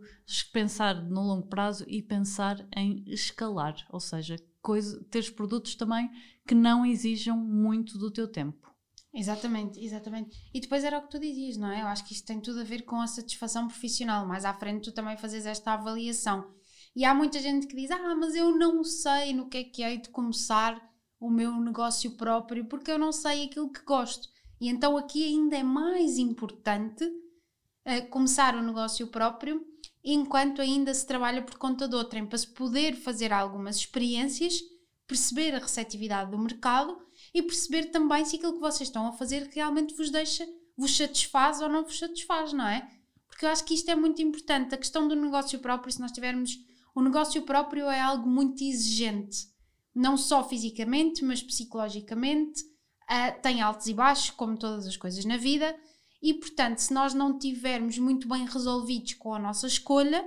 pensar 0.53 0.95
no 1.03 1.21
longo 1.21 1.47
prazo 1.47 1.85
e 1.87 2.01
pensar 2.01 2.67
em 2.75 3.03
escalar, 3.07 3.75
ou 3.89 3.99
seja, 3.99 4.35
coisa, 4.61 5.03
teres 5.05 5.29
produtos 5.29 5.75
também 5.75 6.09
que 6.45 6.53
não 6.53 6.85
exijam 6.85 7.37
muito 7.37 7.97
do 7.97 8.11
teu 8.11 8.27
tempo. 8.27 8.70
Exatamente, 9.13 9.83
exatamente. 9.83 10.37
E 10.53 10.61
depois 10.61 10.83
era 10.83 10.97
o 10.97 11.01
que 11.01 11.09
tu 11.09 11.19
dizias, 11.19 11.57
não 11.57 11.69
é? 11.69 11.81
Eu 11.81 11.87
acho 11.87 12.05
que 12.05 12.13
isto 12.13 12.25
tem 12.25 12.39
tudo 12.39 12.61
a 12.61 12.63
ver 12.63 12.83
com 12.83 13.01
a 13.01 13.07
satisfação 13.07 13.67
profissional. 13.67 14.25
Mais 14.25 14.45
à 14.45 14.53
frente 14.53 14.85
tu 14.85 14.91
também 14.93 15.17
fazes 15.17 15.45
esta 15.45 15.73
avaliação. 15.73 16.49
E 16.95 17.03
há 17.03 17.13
muita 17.13 17.39
gente 17.39 17.67
que 17.67 17.75
diz: 17.75 17.91
Ah, 17.91 18.15
mas 18.15 18.35
eu 18.35 18.57
não 18.57 18.83
sei 18.83 19.33
no 19.33 19.49
que 19.49 19.57
é 19.57 19.63
que 19.63 19.83
hei 19.83 19.97
de 19.97 20.09
começar 20.09 20.81
o 21.19 21.29
meu 21.29 21.53
negócio 21.59 22.11
próprio 22.11 22.65
porque 22.65 22.89
eu 22.89 22.97
não 22.97 23.11
sei 23.11 23.45
aquilo 23.45 23.71
que 23.71 23.83
gosto. 23.83 24.29
E 24.59 24.69
então 24.69 24.97
aqui 24.97 25.23
ainda 25.23 25.57
é 25.57 25.63
mais 25.63 26.17
importante 26.17 27.03
uh, 27.03 28.07
começar 28.09 28.55
o 28.55 28.63
negócio 28.63 29.07
próprio 29.07 29.65
enquanto 30.03 30.61
ainda 30.61 30.93
se 30.93 31.05
trabalha 31.05 31.43
por 31.43 31.57
conta 31.57 31.87
de 31.87 31.95
outrem, 31.95 32.25
para 32.25 32.37
se 32.37 32.47
poder 32.47 32.95
fazer 32.95 33.31
algumas 33.31 33.75
experiências, 33.75 34.59
perceber 35.05 35.53
a 35.53 35.59
receptividade 35.59 36.31
do 36.31 36.39
mercado 36.39 36.97
e 37.33 37.41
perceber 37.41 37.85
também 37.85 38.25
se 38.25 38.35
aquilo 38.35 38.53
que 38.53 38.59
vocês 38.59 38.89
estão 38.89 39.07
a 39.07 39.13
fazer 39.13 39.49
realmente 39.53 39.95
vos 39.95 40.09
deixa, 40.09 40.47
vos 40.77 40.95
satisfaz 40.95 41.61
ou 41.61 41.69
não 41.69 41.83
vos 41.83 41.97
satisfaz, 41.97 42.53
não 42.53 42.67
é? 42.67 42.87
Porque 43.27 43.45
eu 43.45 43.49
acho 43.49 43.63
que 43.63 43.73
isto 43.73 43.89
é 43.89 43.95
muito 43.95 44.21
importante. 44.21 44.75
A 44.75 44.77
questão 44.77 45.07
do 45.07 45.15
negócio 45.15 45.57
próprio, 45.59 45.91
se 45.91 45.99
nós 45.99 46.11
tivermos. 46.11 46.57
O 46.93 47.01
negócio 47.01 47.41
próprio 47.43 47.89
é 47.89 48.01
algo 48.01 48.29
muito 48.29 48.61
exigente, 48.61 49.47
não 49.95 50.17
só 50.17 50.43
fisicamente, 50.43 51.23
mas 51.23 51.41
psicologicamente. 51.41 52.61
Uh, 53.09 53.41
tem 53.41 53.61
altos 53.61 53.87
e 53.87 53.93
baixos, 53.93 54.29
como 54.31 54.57
todas 54.57 54.85
as 54.85 54.95
coisas 54.97 55.25
na 55.25 55.37
vida, 55.37 55.75
e 56.21 56.33
portanto, 56.33 56.77
se 56.79 56.93
nós 56.93 57.13
não 57.13 57.37
tivermos 57.37 57.97
muito 57.97 58.27
bem 58.27 58.45
resolvidos 58.45 59.15
com 59.15 59.33
a 59.33 59.39
nossa 59.39 59.67
escolha, 59.67 60.25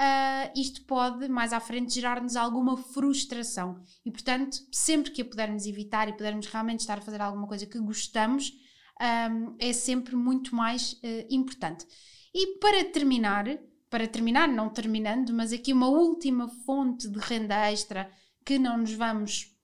uh, 0.00 0.50
isto 0.58 0.82
pode 0.84 1.28
mais 1.28 1.52
à 1.52 1.60
frente 1.60 1.94
gerar-nos 1.94 2.34
alguma 2.34 2.76
frustração. 2.76 3.82
E 4.04 4.10
portanto, 4.10 4.56
sempre 4.72 5.10
que 5.10 5.20
a 5.20 5.24
pudermos 5.24 5.66
evitar 5.66 6.08
e 6.08 6.16
pudermos 6.16 6.46
realmente 6.46 6.80
estar 6.80 6.98
a 6.98 7.02
fazer 7.02 7.20
alguma 7.20 7.46
coisa 7.46 7.66
que 7.66 7.78
gostamos, 7.78 8.52
um, 9.00 9.56
é 9.58 9.72
sempre 9.72 10.16
muito 10.16 10.54
mais 10.54 10.94
uh, 10.94 11.26
importante. 11.28 11.86
E 12.34 12.58
para 12.58 12.84
terminar, 12.84 13.44
para 13.90 14.06
terminar, 14.06 14.48
não 14.48 14.70
terminando, 14.70 15.32
mas 15.32 15.52
aqui 15.52 15.72
uma 15.72 15.88
última 15.88 16.48
fonte 16.64 17.08
de 17.08 17.18
renda 17.18 17.70
extra 17.70 18.10
que 18.44 18.58
não 18.58 18.78
nos 18.78 18.94
vamos 18.94 19.54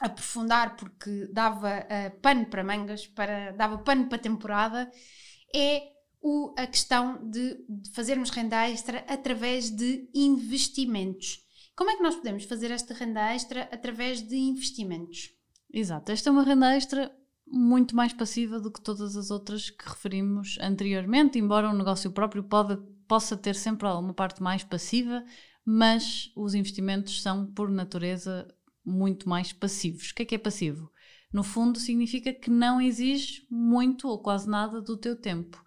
aprofundar 0.00 0.76
porque 0.76 1.28
dava 1.32 1.80
uh, 1.80 2.20
pano 2.20 2.46
para 2.46 2.64
mangas, 2.64 3.06
para, 3.06 3.50
dava 3.52 3.78
pano 3.78 4.08
para 4.08 4.18
temporada, 4.18 4.90
é 5.54 5.97
o, 6.20 6.54
a 6.56 6.66
questão 6.66 7.28
de, 7.28 7.64
de 7.68 7.90
fazermos 7.90 8.30
renda 8.30 8.68
extra 8.68 9.04
através 9.08 9.70
de 9.70 10.08
investimentos. 10.14 11.40
Como 11.76 11.90
é 11.90 11.96
que 11.96 12.02
nós 12.02 12.16
podemos 12.16 12.44
fazer 12.44 12.70
esta 12.70 12.92
renda 12.92 13.32
extra 13.32 13.62
através 13.72 14.20
de 14.20 14.36
investimentos? 14.36 15.30
Exato, 15.72 16.10
esta 16.10 16.28
é 16.28 16.32
uma 16.32 16.42
renda 16.42 16.74
extra 16.74 17.14
muito 17.46 17.96
mais 17.96 18.12
passiva 18.12 18.60
do 18.60 18.70
que 18.70 18.80
todas 18.80 19.16
as 19.16 19.30
outras 19.30 19.70
que 19.70 19.88
referimos 19.88 20.58
anteriormente, 20.60 21.38
embora 21.38 21.70
um 21.70 21.76
negócio 21.76 22.10
próprio 22.10 22.42
pode, 22.42 22.76
possa 23.06 23.36
ter 23.36 23.54
sempre 23.54 23.86
uma 23.88 24.12
parte 24.12 24.42
mais 24.42 24.64
passiva, 24.64 25.24
mas 25.64 26.30
os 26.34 26.54
investimentos 26.54 27.22
são, 27.22 27.46
por 27.46 27.70
natureza, 27.70 28.46
muito 28.84 29.28
mais 29.28 29.52
passivos. 29.52 30.10
O 30.10 30.14
que 30.14 30.22
é 30.22 30.24
que 30.24 30.34
é 30.34 30.38
passivo? 30.38 30.90
No 31.32 31.42
fundo, 31.42 31.78
significa 31.78 32.32
que 32.32 32.50
não 32.50 32.80
exige 32.80 33.46
muito 33.50 34.08
ou 34.08 34.18
quase 34.18 34.48
nada 34.48 34.80
do 34.80 34.96
teu 34.96 35.14
tempo. 35.14 35.62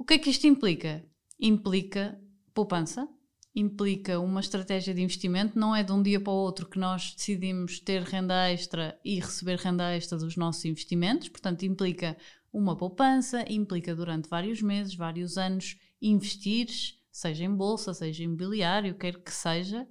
O 0.00 0.04
que 0.04 0.14
é 0.14 0.18
que 0.18 0.30
isto 0.30 0.46
implica? 0.46 1.04
Implica 1.38 2.18
poupança, 2.54 3.06
implica 3.54 4.18
uma 4.18 4.40
estratégia 4.40 4.94
de 4.94 5.02
investimento, 5.02 5.58
não 5.58 5.76
é 5.76 5.82
de 5.82 5.92
um 5.92 6.02
dia 6.02 6.18
para 6.18 6.32
o 6.32 6.36
outro 6.36 6.66
que 6.66 6.78
nós 6.78 7.12
decidimos 7.14 7.78
ter 7.80 8.00
renda 8.00 8.50
extra 8.50 8.98
e 9.04 9.20
receber 9.20 9.58
renda 9.58 9.94
extra 9.94 10.16
dos 10.16 10.38
nossos 10.38 10.64
investimentos, 10.64 11.28
portanto, 11.28 11.66
implica 11.66 12.16
uma 12.50 12.74
poupança, 12.74 13.44
implica 13.46 13.94
durante 13.94 14.26
vários 14.26 14.62
meses, 14.62 14.94
vários 14.94 15.36
anos, 15.36 15.76
investir, 16.00 16.68
seja 17.12 17.44
em 17.44 17.54
bolsa, 17.54 17.92
seja 17.92 18.22
em 18.22 18.24
imobiliário, 18.24 18.96
quer 18.96 19.22
que 19.22 19.30
seja, 19.30 19.86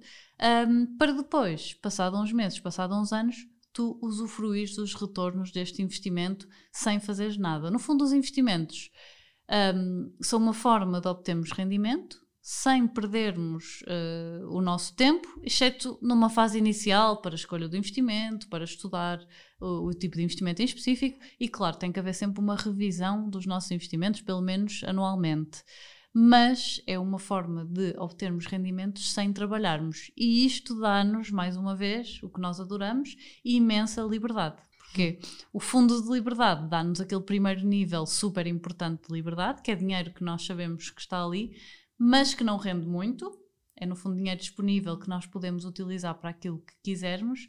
um, 0.68 0.98
para 0.98 1.12
depois, 1.12 1.74
passado 1.74 2.20
uns 2.20 2.32
meses, 2.32 2.58
passado 2.58 2.96
uns 2.96 3.12
anos, 3.12 3.36
tu 3.72 3.96
usufruís 4.02 4.74
dos 4.74 4.92
retornos 4.92 5.52
deste 5.52 5.80
investimento 5.80 6.48
sem 6.72 6.98
fazeres 6.98 7.36
nada. 7.36 7.70
No 7.70 7.78
fundo, 7.78 8.02
os 8.02 8.12
investimentos 8.12 8.90
um, 9.50 10.12
são 10.20 10.38
uma 10.38 10.54
forma 10.54 11.00
de 11.00 11.08
obtermos 11.08 11.50
rendimento 11.52 12.18
sem 12.42 12.88
perdermos 12.88 13.82
uh, 13.82 14.48
o 14.48 14.62
nosso 14.62 14.94
tempo, 14.96 15.28
exceto 15.42 15.98
numa 16.00 16.30
fase 16.30 16.58
inicial 16.58 17.20
para 17.20 17.34
a 17.34 17.36
escolha 17.36 17.68
do 17.68 17.76
investimento, 17.76 18.48
para 18.48 18.64
estudar 18.64 19.20
o, 19.60 19.88
o, 19.88 19.90
tipo 19.92 20.16
de 20.16 20.22
investimento 20.22 20.62
em 20.62 20.64
específico 20.64 21.18
e, 21.38 21.48
claro, 21.48 21.76
tem 21.76 21.92
que 21.92 22.00
haver 22.00 22.14
sempre 22.14 22.40
uma 22.40 22.56
revisão 22.56 23.28
dos 23.28 23.44
nossos 23.44 23.70
investimentos, 23.70 24.22
pelo 24.22 24.40
menos 24.40 24.82
anualmente. 24.84 25.62
Mas 26.12 26.82
é 26.86 26.98
uma 26.98 27.18
forma 27.18 27.64
de 27.64 27.94
obtermos 27.98 28.46
rendimentos 28.46 29.12
sem 29.12 29.32
trabalharmos. 29.32 30.10
E 30.16 30.44
isto 30.44 30.80
dá-nos, 30.80 31.30
mais 31.30 31.56
uma 31.56 31.76
vez, 31.76 32.20
o 32.22 32.28
que 32.28 32.40
nós 32.40 32.58
adoramos, 32.58 33.14
imensa 33.44 34.02
liberdade. 34.02 34.60
Porque 34.90 35.20
o 35.52 35.60
fundo 35.60 36.02
de 36.02 36.10
liberdade 36.10 36.68
dá-nos 36.68 37.00
aquele 37.00 37.20
primeiro 37.20 37.64
nível 37.64 38.04
super 38.04 38.44
importante 38.48 39.06
de 39.06 39.14
liberdade, 39.14 39.62
que 39.62 39.70
é 39.70 39.76
dinheiro 39.76 40.12
que 40.12 40.24
nós 40.24 40.44
sabemos 40.44 40.90
que 40.90 41.00
está 41.00 41.24
ali, 41.24 41.56
mas 41.96 42.34
que 42.34 42.42
não 42.42 42.56
rende 42.56 42.86
muito. 42.86 43.38
É 43.76 43.86
no 43.86 43.94
fundo 43.94 44.16
dinheiro 44.16 44.40
disponível 44.40 44.98
que 44.98 45.08
nós 45.08 45.26
podemos 45.26 45.64
utilizar 45.64 46.14
para 46.16 46.30
aquilo 46.30 46.58
que 46.58 46.74
quisermos. 46.82 47.48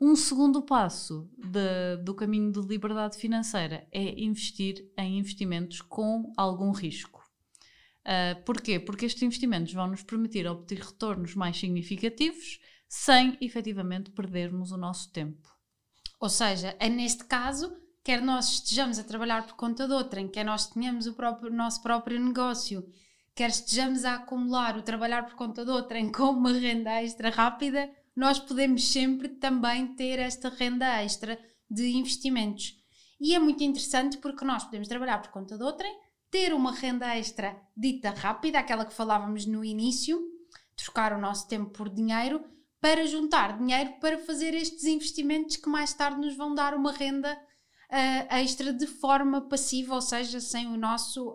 Um 0.00 0.16
segundo 0.16 0.60
passo 0.60 1.30
de, 1.38 2.02
do 2.02 2.14
caminho 2.16 2.50
de 2.50 2.60
liberdade 2.60 3.16
financeira 3.16 3.86
é 3.92 4.20
investir 4.20 4.90
em 4.98 5.18
investimentos 5.18 5.80
com 5.80 6.32
algum 6.36 6.72
risco. 6.72 7.22
Uh, 8.00 8.42
porquê? 8.44 8.80
Porque 8.80 9.06
estes 9.06 9.22
investimentos 9.22 9.72
vão 9.72 9.86
nos 9.86 10.02
permitir 10.02 10.48
obter 10.48 10.80
retornos 10.80 11.36
mais 11.36 11.56
significativos 11.56 12.58
sem 12.88 13.38
efetivamente 13.40 14.10
perdermos 14.10 14.72
o 14.72 14.76
nosso 14.76 15.12
tempo. 15.12 15.51
Ou 16.22 16.28
seja, 16.28 16.76
é 16.78 16.88
neste 16.88 17.24
caso, 17.24 17.76
quer 18.04 18.22
nós 18.22 18.48
estejamos 18.52 18.96
a 18.96 19.02
trabalhar 19.02 19.44
por 19.44 19.54
conta 19.54 19.88
de 19.88 19.92
outrem, 19.92 20.28
quer 20.28 20.44
nós 20.44 20.68
tenhamos 20.68 21.08
o, 21.08 21.14
próprio, 21.14 21.52
nosso 21.52 21.82
próprio 21.82 22.20
negócio, 22.20 22.88
quer 23.34 23.50
estejamos 23.50 24.04
a 24.04 24.14
acumular 24.14 24.78
o 24.78 24.82
trabalhar 24.82 25.26
por 25.26 25.34
conta 25.34 25.64
de 25.64 25.72
outrem 25.72 26.12
com 26.12 26.30
uma 26.30 26.52
renda 26.52 27.02
extra 27.02 27.28
rápida, 27.28 27.90
nós 28.14 28.38
podemos 28.38 28.92
sempre 28.92 29.30
também 29.30 29.96
ter 29.96 30.20
esta 30.20 30.48
renda 30.48 31.02
extra 31.02 31.36
de 31.68 31.90
investimentos. 31.90 32.76
E 33.20 33.34
é 33.34 33.40
muito 33.40 33.64
interessante 33.64 34.16
porque 34.18 34.44
nós 34.44 34.62
podemos 34.62 34.86
trabalhar 34.86 35.20
por 35.20 35.32
conta 35.32 35.58
de 35.58 35.64
outrem, 35.64 35.92
ter 36.30 36.54
uma 36.54 36.70
renda 36.70 37.18
extra 37.18 37.60
dita 37.76 38.10
rápida, 38.10 38.60
aquela 38.60 38.84
que 38.84 38.94
falávamos 38.94 39.44
no 39.44 39.64
início, 39.64 40.22
trocar 40.76 41.12
o 41.14 41.20
nosso 41.20 41.48
tempo 41.48 41.70
por 41.70 41.88
dinheiro, 41.88 42.44
para 42.82 43.06
juntar 43.06 43.56
dinheiro 43.56 43.92
para 44.00 44.18
fazer 44.18 44.52
estes 44.54 44.84
investimentos 44.84 45.54
que 45.54 45.68
mais 45.68 45.94
tarde 45.94 46.20
nos 46.20 46.36
vão 46.36 46.52
dar 46.52 46.74
uma 46.74 46.90
renda 46.90 47.32
uh, 47.32 48.34
extra 48.34 48.72
de 48.72 48.88
forma 48.88 49.40
passiva, 49.40 49.94
ou 49.94 50.02
seja, 50.02 50.40
sem 50.40 50.66
o 50.66 50.76
nosso 50.76 51.30
uh, 51.30 51.34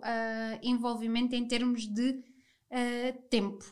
envolvimento 0.62 1.34
em 1.34 1.48
termos 1.48 1.86
de 1.86 2.10
uh, 2.10 3.22
tempo. 3.30 3.64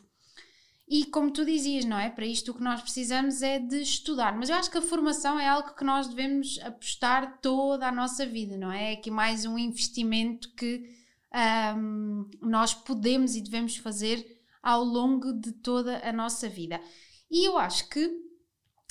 E 0.89 1.05
como 1.05 1.29
tu 1.29 1.45
dizias, 1.45 1.85
não 1.85 1.99
é? 1.99 2.09
Para 2.09 2.25
isto 2.25 2.49
o 2.49 2.55
que 2.55 2.63
nós 2.63 2.81
precisamos 2.81 3.43
é 3.43 3.59
de 3.59 3.79
estudar. 3.79 4.35
Mas 4.35 4.49
eu 4.49 4.55
acho 4.55 4.71
que 4.71 4.77
a 4.79 4.81
formação 4.81 5.39
é 5.39 5.47
algo 5.47 5.75
que 5.75 5.83
nós 5.83 6.07
devemos 6.07 6.57
apostar 6.63 7.39
toda 7.41 7.87
a 7.87 7.91
nossa 7.91 8.25
vida, 8.25 8.57
não 8.57 8.71
é? 8.71 8.91
É 8.91 8.93
aqui 8.93 9.11
mais 9.11 9.45
um 9.45 9.55
investimento 9.55 10.51
que 10.55 10.89
um, 11.75 12.27
nós 12.41 12.73
podemos 12.73 13.35
e 13.35 13.41
devemos 13.41 13.75
fazer 13.75 14.25
ao 14.63 14.83
longo 14.83 15.33
de 15.33 15.51
toda 15.51 15.99
a 16.07 16.11
nossa 16.13 16.47
vida. 16.49 16.81
E 17.29 17.47
eu 17.47 17.57
acho 17.57 17.89
que 17.89 18.09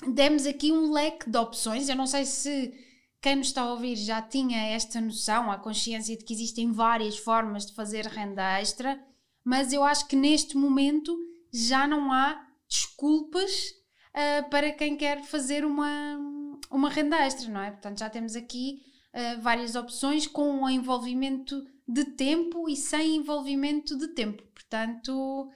demos 0.08 0.46
aqui 0.46 0.72
um 0.72 0.92
leque 0.92 1.28
de 1.30 1.38
opções. 1.38 1.88
Eu 1.88 1.96
não 1.96 2.06
sei 2.06 2.24
se 2.24 2.72
quem 3.20 3.36
nos 3.36 3.48
está 3.48 3.62
a 3.62 3.72
ouvir 3.72 3.96
já 3.96 4.20
tinha 4.22 4.68
esta 4.68 5.00
noção, 5.00 5.50
a 5.50 5.58
consciência 5.58 6.16
de 6.16 6.24
que 6.24 6.32
existem 6.32 6.70
várias 6.70 7.18
formas 7.18 7.66
de 7.66 7.74
fazer 7.74 8.06
renda 8.06 8.60
extra, 8.60 9.02
mas 9.42 9.72
eu 9.72 9.82
acho 9.82 10.06
que 10.06 10.16
neste 10.16 10.56
momento 10.56 11.16
já 11.52 11.86
não 11.86 12.12
há 12.12 12.46
desculpas 12.68 13.70
uh, 14.14 14.48
para 14.50 14.72
quem 14.72 14.96
quer 14.96 15.22
fazer 15.24 15.64
uma, 15.64 16.18
uma 16.70 16.90
renda 16.90 17.16
extra, 17.24 17.48
não 17.50 17.60
é? 17.60 17.70
Portanto, 17.70 17.98
já 17.98 18.10
temos 18.10 18.36
aqui 18.36 18.82
uh, 19.14 19.40
várias 19.40 19.74
opções 19.74 20.26
com 20.26 20.68
envolvimento 20.68 21.66
de 21.88 22.04
tempo 22.04 22.68
e 22.68 22.76
sem 22.76 23.16
envolvimento 23.16 23.96
de 23.96 24.08
tempo. 24.08 24.42
Portanto, 24.52 25.48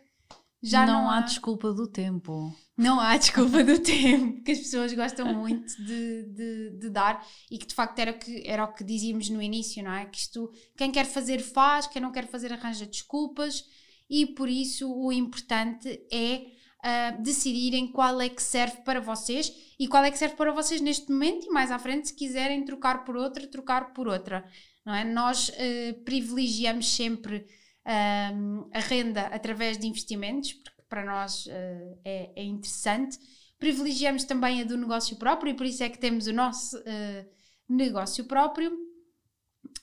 Já 0.62 0.84
não, 0.84 1.04
não 1.04 1.10
há, 1.10 1.18
há 1.18 1.20
desculpa 1.22 1.72
do 1.72 1.86
tempo. 1.86 2.54
Não 2.76 3.00
há 3.00 3.16
desculpa 3.16 3.64
do 3.64 3.78
tempo, 3.80 4.42
que 4.42 4.52
as 4.52 4.58
pessoas 4.58 4.92
gostam 4.92 5.34
muito 5.34 5.74
de, 5.82 6.22
de, 6.24 6.70
de, 6.78 6.90
dar 6.90 7.26
e 7.50 7.58
que 7.58 7.66
de 7.66 7.74
facto 7.74 7.98
era, 7.98 8.12
que, 8.12 8.42
era 8.46 8.64
o 8.64 8.72
que 8.72 8.84
dizíamos 8.84 9.30
no 9.30 9.40
início, 9.40 9.82
não 9.82 9.92
é? 9.92 10.04
Que 10.04 10.18
isto, 10.18 10.52
quem 10.76 10.90
quer 10.90 11.06
fazer 11.06 11.40
faz, 11.40 11.86
quem 11.86 12.02
não 12.02 12.12
quer 12.12 12.26
fazer 12.26 12.52
arranja 12.52 12.84
desculpas 12.84 13.64
e 14.08 14.26
por 14.26 14.48
isso 14.48 14.92
o 14.92 15.10
importante 15.10 15.88
é 16.12 16.46
uh, 16.84 17.22
decidirem 17.22 17.86
qual 17.90 18.20
é 18.20 18.28
que 18.28 18.42
serve 18.42 18.78
para 18.82 19.00
vocês 19.00 19.52
e 19.78 19.88
qual 19.88 20.04
é 20.04 20.10
que 20.10 20.18
serve 20.18 20.36
para 20.36 20.52
vocês 20.52 20.80
neste 20.80 21.10
momento 21.10 21.46
e 21.46 21.50
mais 21.50 21.70
à 21.70 21.78
frente 21.78 22.08
se 22.08 22.14
quiserem 22.14 22.64
trocar 22.64 23.04
por 23.04 23.16
outra, 23.16 23.46
trocar 23.46 23.94
por 23.94 24.08
outra, 24.08 24.44
não 24.84 24.94
é? 24.94 25.04
Nós 25.04 25.48
uh, 25.48 26.04
privilegiamos 26.04 26.94
sempre 26.94 27.46
a 27.84 28.80
renda 28.80 29.22
através 29.28 29.78
de 29.78 29.86
investimentos, 29.86 30.52
porque 30.52 30.80
para 30.90 31.04
nós 31.04 31.46
uh, 31.46 31.98
é, 32.04 32.32
é, 32.34 32.44
interessante. 32.44 33.16
Privilegiamos 33.58 34.24
também 34.24 34.60
a 34.60 34.64
do 34.64 34.76
negócio 34.76 35.16
próprio 35.16 35.52
e 35.52 35.54
por 35.54 35.64
isso 35.64 35.82
é 35.82 35.88
que 35.88 35.98
temos 35.98 36.26
o 36.26 36.32
nosso 36.32 36.76
uh, 36.78 37.26
negócio 37.68 38.24
próprio. 38.24 38.72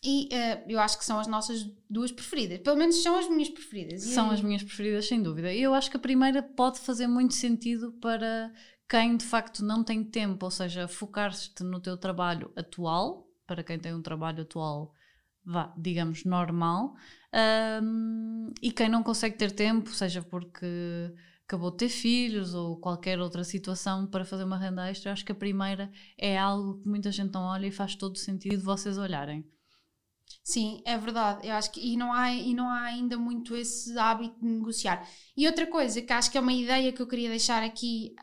E 0.03 0.25
uh, 0.25 0.65
eu 0.67 0.79
acho 0.79 0.97
que 0.97 1.05
são 1.05 1.19
as 1.19 1.27
nossas 1.27 1.65
duas 1.89 2.11
preferidas. 2.11 2.59
Pelo 2.59 2.77
menos 2.77 3.01
são 3.01 3.17
as 3.17 3.29
minhas 3.29 3.49
preferidas. 3.49 4.03
São 4.03 4.29
as 4.29 4.41
minhas 4.41 4.61
preferidas, 4.61 5.07
sem 5.07 5.23
dúvida. 5.23 5.51
E 5.53 5.61
eu 5.61 5.73
acho 5.73 5.89
que 5.89 5.97
a 5.97 5.99
primeira 5.99 6.43
pode 6.43 6.79
fazer 6.79 7.07
muito 7.07 7.33
sentido 7.33 7.93
para 7.93 8.51
quem 8.89 9.17
de 9.17 9.25
facto 9.25 9.63
não 9.63 9.83
tem 9.83 10.03
tempo, 10.03 10.45
ou 10.45 10.51
seja, 10.51 10.87
focar-te 10.87 11.63
no 11.63 11.79
teu 11.79 11.97
trabalho 11.97 12.51
atual, 12.55 13.27
para 13.45 13.63
quem 13.63 13.79
tem 13.79 13.93
um 13.93 14.01
trabalho 14.01 14.43
atual, 14.43 14.93
vá, 15.45 15.73
digamos, 15.77 16.23
normal, 16.23 16.95
um, 17.83 18.51
e 18.61 18.71
quem 18.71 18.89
não 18.89 19.03
consegue 19.03 19.37
ter 19.37 19.51
tempo, 19.51 19.91
seja 19.91 20.21
porque 20.21 20.65
acabou 21.43 21.71
de 21.71 21.77
ter 21.77 21.89
filhos 21.89 22.53
ou 22.53 22.77
qualquer 22.77 23.19
outra 23.19 23.43
situação 23.43 24.05
para 24.05 24.25
fazer 24.25 24.43
uma 24.43 24.57
renda 24.57 24.89
extra, 24.89 25.13
acho 25.13 25.23
que 25.23 25.31
a 25.31 25.35
primeira 25.35 25.89
é 26.17 26.37
algo 26.37 26.81
que 26.81 26.89
muita 26.89 27.11
gente 27.11 27.33
não 27.33 27.43
olha 27.43 27.67
e 27.67 27.71
faz 27.71 27.95
todo 27.95 28.17
sentido 28.17 28.61
vocês 28.63 28.97
olharem. 28.97 29.45
Sim, 30.43 30.81
é 30.85 30.97
verdade. 30.97 31.47
Eu 31.47 31.53
acho 31.53 31.71
que 31.71 31.79
e 31.79 31.95
não 31.95 32.11
há 32.11 32.31
e 32.33 32.53
não 32.53 32.69
há 32.69 32.81
ainda 32.83 33.17
muito 33.17 33.55
esse 33.55 33.97
hábito 33.97 34.39
de 34.39 34.45
negociar. 34.45 35.07
E 35.35 35.45
outra 35.47 35.67
coisa 35.67 36.01
que 36.01 36.11
acho 36.11 36.31
que 36.31 36.37
é 36.37 36.41
uma 36.41 36.53
ideia 36.53 36.91
que 36.91 37.01
eu 37.01 37.07
queria 37.07 37.29
deixar 37.29 37.63
aqui 37.63 38.15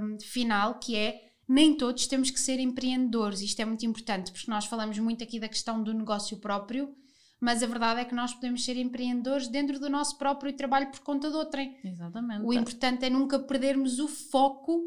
um, 0.00 0.18
final, 0.20 0.78
que 0.78 0.96
é 0.96 1.20
nem 1.48 1.74
todos 1.76 2.06
temos 2.06 2.30
que 2.30 2.38
ser 2.38 2.60
empreendedores. 2.60 3.40
Isto 3.40 3.60
é 3.60 3.64
muito 3.64 3.84
importante 3.84 4.30
porque 4.30 4.50
nós 4.50 4.66
falamos 4.66 4.98
muito 4.98 5.24
aqui 5.24 5.40
da 5.40 5.48
questão 5.48 5.82
do 5.82 5.92
negócio 5.92 6.38
próprio 6.38 6.94
mas 7.40 7.62
a 7.62 7.66
verdade 7.66 8.00
é 8.00 8.04
que 8.04 8.14
nós 8.14 8.34
podemos 8.34 8.64
ser 8.64 8.76
empreendedores 8.76 9.48
dentro 9.48 9.80
do 9.80 9.88
nosso 9.88 10.18
próprio 10.18 10.52
trabalho 10.52 10.90
por 10.90 11.00
conta 11.00 11.30
de 11.30 11.36
outrem. 11.36 11.78
Exatamente. 11.82 12.44
O 12.44 12.52
importante 12.52 13.04
é 13.04 13.10
nunca 13.10 13.38
perdermos 13.38 13.98
o 13.98 14.06
foco 14.06 14.82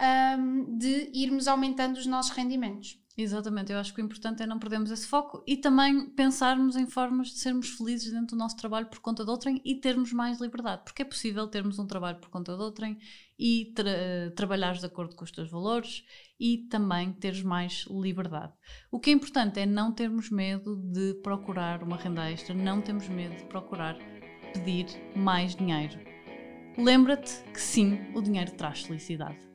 um, 0.00 0.78
de 0.78 1.10
irmos 1.12 1.48
aumentando 1.48 1.98
os 1.98 2.06
nossos 2.06 2.30
rendimentos. 2.32 2.98
Exatamente, 3.20 3.72
eu 3.72 3.78
acho 3.78 3.92
que 3.92 4.00
o 4.00 4.04
importante 4.04 4.44
é 4.44 4.46
não 4.46 4.60
perdermos 4.60 4.92
esse 4.92 5.04
foco 5.04 5.42
e 5.44 5.56
também 5.56 6.08
pensarmos 6.10 6.76
em 6.76 6.86
formas 6.86 7.30
de 7.30 7.40
sermos 7.40 7.70
felizes 7.70 8.12
dentro 8.12 8.36
do 8.36 8.38
nosso 8.38 8.56
trabalho 8.56 8.86
por 8.86 9.00
conta 9.00 9.24
de 9.24 9.30
outrem 9.32 9.60
e 9.64 9.74
termos 9.74 10.12
mais 10.12 10.40
liberdade, 10.40 10.82
porque 10.84 11.02
é 11.02 11.04
possível 11.04 11.48
termos 11.48 11.80
um 11.80 11.86
trabalho 11.86 12.20
por 12.20 12.28
conta 12.30 12.54
de 12.54 12.62
outrem 12.62 12.96
e 13.36 13.72
tra 13.74 13.90
trabalhares 14.36 14.78
de 14.78 14.86
acordo 14.86 15.16
com 15.16 15.24
os 15.24 15.32
teus 15.32 15.50
valores 15.50 16.04
e 16.38 16.58
também 16.68 17.12
teres 17.12 17.42
mais 17.42 17.86
liberdade. 17.90 18.52
O 18.90 19.00
que 19.00 19.10
é 19.10 19.12
importante 19.12 19.60
é 19.60 19.66
não 19.66 19.92
termos 19.92 20.30
medo 20.30 20.76
de 20.76 21.14
procurar 21.22 21.82
uma 21.82 21.96
renda 21.96 22.30
extra, 22.30 22.54
não 22.54 22.80
temos 22.80 23.08
medo 23.08 23.36
de 23.36 23.44
procurar 23.44 23.96
pedir 24.52 24.86
mais 25.16 25.54
dinheiro. 25.54 25.98
Lembra-te 26.76 27.42
que 27.52 27.60
sim, 27.60 27.98
o 28.14 28.22
dinheiro 28.22 28.52
traz 28.52 28.82
felicidade. 28.82 29.47